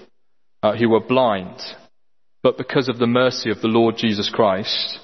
uh, 0.62 0.76
who 0.76 0.90
were 0.90 1.00
blind, 1.00 1.60
but 2.42 2.58
because 2.58 2.88
of 2.88 2.98
the 2.98 3.06
mercy 3.06 3.50
of 3.50 3.60
the 3.60 3.68
Lord 3.68 3.96
Jesus 3.96 4.30
Christ, 4.32 5.00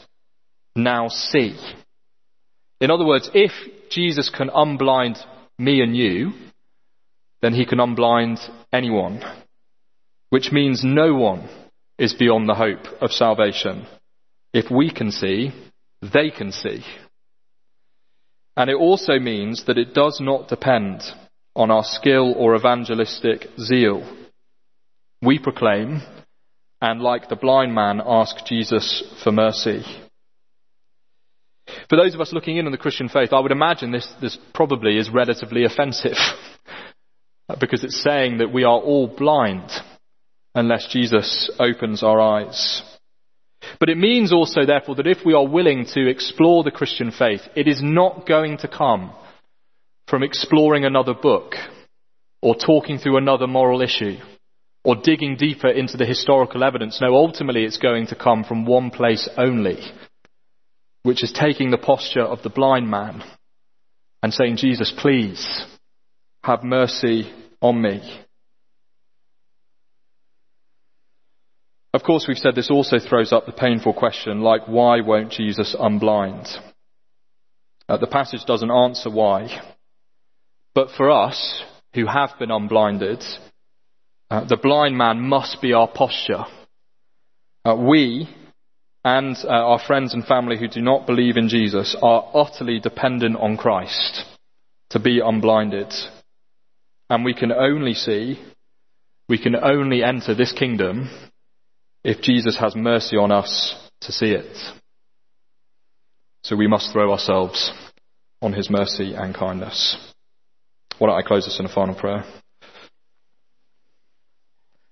now 0.77 1.09
see. 1.09 1.59
In 2.81 2.91
other 2.91 3.07
words, 3.07 3.31
if 3.35 3.51
Jesus 3.91 4.29
can 4.29 4.51
unblind 4.51 5.19
me 5.59 5.81
and 5.81 5.97
you, 5.97 6.33
then 7.41 7.55
he 7.55 7.65
can 7.65 7.79
unblind 7.79 8.39
anyone. 8.73 9.23
Which 10.29 10.53
means 10.53 10.83
no 10.85 11.15
one 11.15 11.49
is 11.99 12.13
beyond 12.13 12.49
the 12.49 12.55
hope 12.55 12.85
of 13.01 13.11
salvation. 13.11 13.87
If 14.53 14.71
we 14.71 14.91
can 14.91 15.11
see, 15.11 15.53
they 16.03 16.31
can 16.31 16.53
see. 16.53 16.85
And 18.57 18.71
it 18.71 18.77
also 18.77 19.19
means 19.19 19.65
that 19.67 19.79
it 19.79 19.93
does 19.93 20.19
not 20.21 20.49
depend 20.49 21.03
on 21.55 21.71
our 21.71 21.85
skill 21.85 22.35
or 22.37 22.57
evangelistic 22.57 23.47
zeal. 23.59 24.07
We 25.23 25.39
proclaim, 25.39 26.03
and 26.81 27.01
like 27.01 27.29
the 27.29 27.37
blind 27.37 27.75
man, 27.75 28.01
ask 28.05 28.45
Jesus 28.47 29.03
for 29.23 29.33
mercy. 29.33 29.85
For 31.89 31.97
those 31.97 32.15
of 32.15 32.21
us 32.21 32.33
looking 32.33 32.57
in 32.57 32.67
on 32.67 32.73
the 32.73 32.79
Christian 32.79 33.09
faith, 33.09 33.33
I 33.33 33.41
would 33.41 33.53
imagine 33.53 33.91
this, 33.91 34.09
this 34.21 34.39
probably 34.55 34.99
is 34.99 35.11
relatively 35.11 35.65
offensive. 35.65 36.17
because 37.61 37.85
it's 37.85 38.03
saying 38.03 38.39
that 38.39 38.53
we 38.53 38.65
are 38.65 38.79
all 38.79 39.07
blind 39.07 39.71
unless 40.55 40.89
Jesus 40.89 41.51
opens 41.59 42.03
our 42.03 42.21
eyes. 42.21 42.83
But 43.79 43.91
it 43.91 43.99
means 43.99 44.33
also, 44.33 44.65
therefore, 44.65 44.95
that 44.97 45.07
if 45.07 45.19
we 45.25 45.35
are 45.35 45.47
willing 45.47 45.87
to 45.95 46.09
explore 46.09 46.65
the 46.65 46.71
Christian 46.71 47.11
faith, 47.11 47.43
it 47.55 47.69
is 47.69 47.83
not 47.83 48.27
going 48.27 48.59
to 48.59 48.69
come 48.69 49.13
from 50.09 50.23
exploring 50.23 50.85
another 50.85 51.15
book 51.15 51.55
or 52.41 52.55
talking 52.55 52.99
through 52.99 53.17
another 53.19 53.47
moral 53.47 53.83
issue 53.83 54.17
or 54.85 54.95
digging 54.95 55.37
deeper 55.37 55.69
into 55.69 55.97
the 55.97 56.07
historical 56.07 56.63
evidence. 56.63 57.01
No, 57.01 57.15
ultimately 57.15 57.65
it's 57.65 57.79
going 57.79 58.07
to 58.07 58.15
come 58.15 58.45
from 58.45 58.65
one 58.65 58.91
place 58.91 59.29
only, 59.37 59.79
which 61.03 61.25
is 61.25 61.33
taking 61.33 61.71
the 61.71 61.79
posture 61.79 62.23
of 62.23 62.43
the 62.43 62.51
blind 62.51 62.89
man 62.89 63.23
and 64.23 64.33
saying, 64.33 64.57
Jesus, 64.57 64.93
please 64.97 65.67
have 66.45 66.63
mercy 66.63 67.33
on 67.61 67.83
me. 67.83 68.26
Of 71.95 72.03
course, 72.03 72.27
we've 72.29 72.37
said 72.37 72.55
this 72.55 72.71
also 72.71 72.99
throws 72.99 73.33
up 73.33 73.47
the 73.47 73.53
painful 73.53 73.95
question, 73.95 74.41
like, 74.41 74.69
why 74.69 75.01
won't 75.01 75.33
Jesus 75.33 75.75
unblind? 75.79 76.49
Uh, 77.89 77.97
the 77.97 78.07
passage 78.07 78.45
doesn't 78.45 78.71
answer 78.71 79.11
why. 79.11 79.73
But 80.75 80.91
for 80.91 81.11
us, 81.11 81.63
who 81.95 82.07
have 82.07 82.31
been 82.39 82.51
unblinded, 82.51 83.25
uh, 84.31 84.45
the 84.45 84.57
blind 84.57 84.97
man 84.97 85.21
must 85.21 85.63
be 85.63 85.73
our 85.73 85.89
posture. 85.89 86.45
Uh, 87.65 87.77
we, 87.77 88.29
and 89.05 89.37
uh, 89.45 89.49
our 89.49 89.79
friends 89.79 90.13
and 90.13 90.25
family 90.25 90.59
who 90.59 90.69
do 90.69 90.83
not 90.83 91.07
believe 91.07 91.37
in 91.37 91.49
Jesus 91.49 91.97
are 92.03 92.31
utterly 92.35 92.81
dependent 92.81 93.37
on 93.37 93.57
Christ 93.57 94.25
to 94.91 94.99
be 94.99 95.21
unblinded. 95.21 95.93
And 97.09 97.25
we 97.25 97.35
can 97.35 97.53
only 97.53 97.95
see, 97.95 98.39
we 99.29 99.39
can 99.39 99.57
only 99.57 100.03
enter 100.03 100.35
this 100.35 100.53
kingdom 100.53 101.09
if 102.07 102.23
Jesus 102.23 102.57
has 102.57 102.77
mercy 102.77 103.17
on 103.17 103.33
us 103.33 103.75
to 104.03 104.13
see 104.13 104.31
it. 104.31 104.57
So 106.45 106.55
we 106.55 106.69
must 106.69 106.93
throw 106.93 107.11
ourselves 107.11 107.73
on 108.41 108.53
his 108.53 108.71
mercy 108.71 109.15
and 109.15 109.35
kindness. 109.35 109.97
Why 110.99 111.09
don't 111.09 111.19
I 111.19 111.27
close 111.27 111.47
this 111.47 111.59
in 111.59 111.67
a 111.67 111.69
final 111.69 111.97
prayer? 111.97 112.25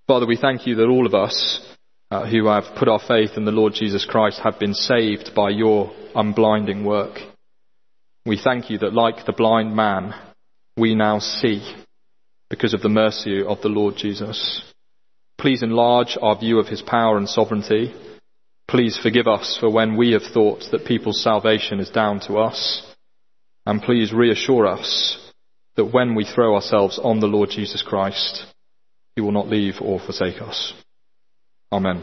Father, 0.09 0.27
we 0.27 0.37
thank 0.37 0.67
you 0.67 0.75
that 0.75 0.89
all 0.89 1.07
of 1.07 1.15
us 1.15 1.65
uh, 2.11 2.27
who 2.27 2.49
have 2.49 2.75
put 2.77 2.89
our 2.89 2.99
faith 2.99 3.37
in 3.37 3.45
the 3.45 3.53
Lord 3.53 3.75
Jesus 3.75 4.05
Christ 4.05 4.41
have 4.43 4.59
been 4.59 4.75
saved 4.75 5.37
by 5.37 5.51
your 5.51 5.93
unblinding 6.17 6.85
work. 6.85 7.21
We 8.27 8.41
thank 8.43 8.71
you 8.71 8.79
that, 8.79 8.93
like 8.93 9.25
the 9.25 9.33
blind 9.33 9.77
man, 9.77 10.15
we 10.77 10.97
now 10.97 11.21
see 11.21 11.63
because 12.51 12.75
of 12.75 12.83
the 12.83 12.89
mercy 12.89 13.41
of 13.41 13.61
the 13.63 13.69
Lord 13.69 13.95
Jesus. 13.97 14.74
Please 15.45 15.63
enlarge 15.63 16.17
our 16.23 16.39
view 16.39 16.59
of 16.59 16.69
his 16.69 16.81
power 16.81 17.19
and 17.19 17.29
sovereignty. 17.29 17.95
Please 18.67 18.97
forgive 18.97 19.27
us 19.29 19.59
for 19.61 19.71
when 19.71 19.95
we 19.95 20.13
have 20.13 20.23
thought 20.23 20.65
that 20.71 20.87
people's 20.87 21.23
salvation 21.23 21.81
is 21.81 21.91
down 21.91 22.21
to 22.21 22.39
us. 22.39 22.83
And 23.67 23.83
please 23.83 24.11
reassure 24.11 24.67
us 24.67 25.19
that 25.77 25.93
when 25.93 26.15
we 26.15 26.25
throw 26.25 26.55
ourselves 26.55 26.99
on 26.99 27.21
the 27.21 27.27
Lord 27.27 27.51
Jesus 27.51 27.83
Christ, 27.83 28.47
he 29.17 29.21
will 29.21 29.33
not 29.33 29.51
leave 29.51 29.75
or 29.83 30.01
forsake 30.01 30.41
us. 30.41 30.73
Amen. 31.71 32.03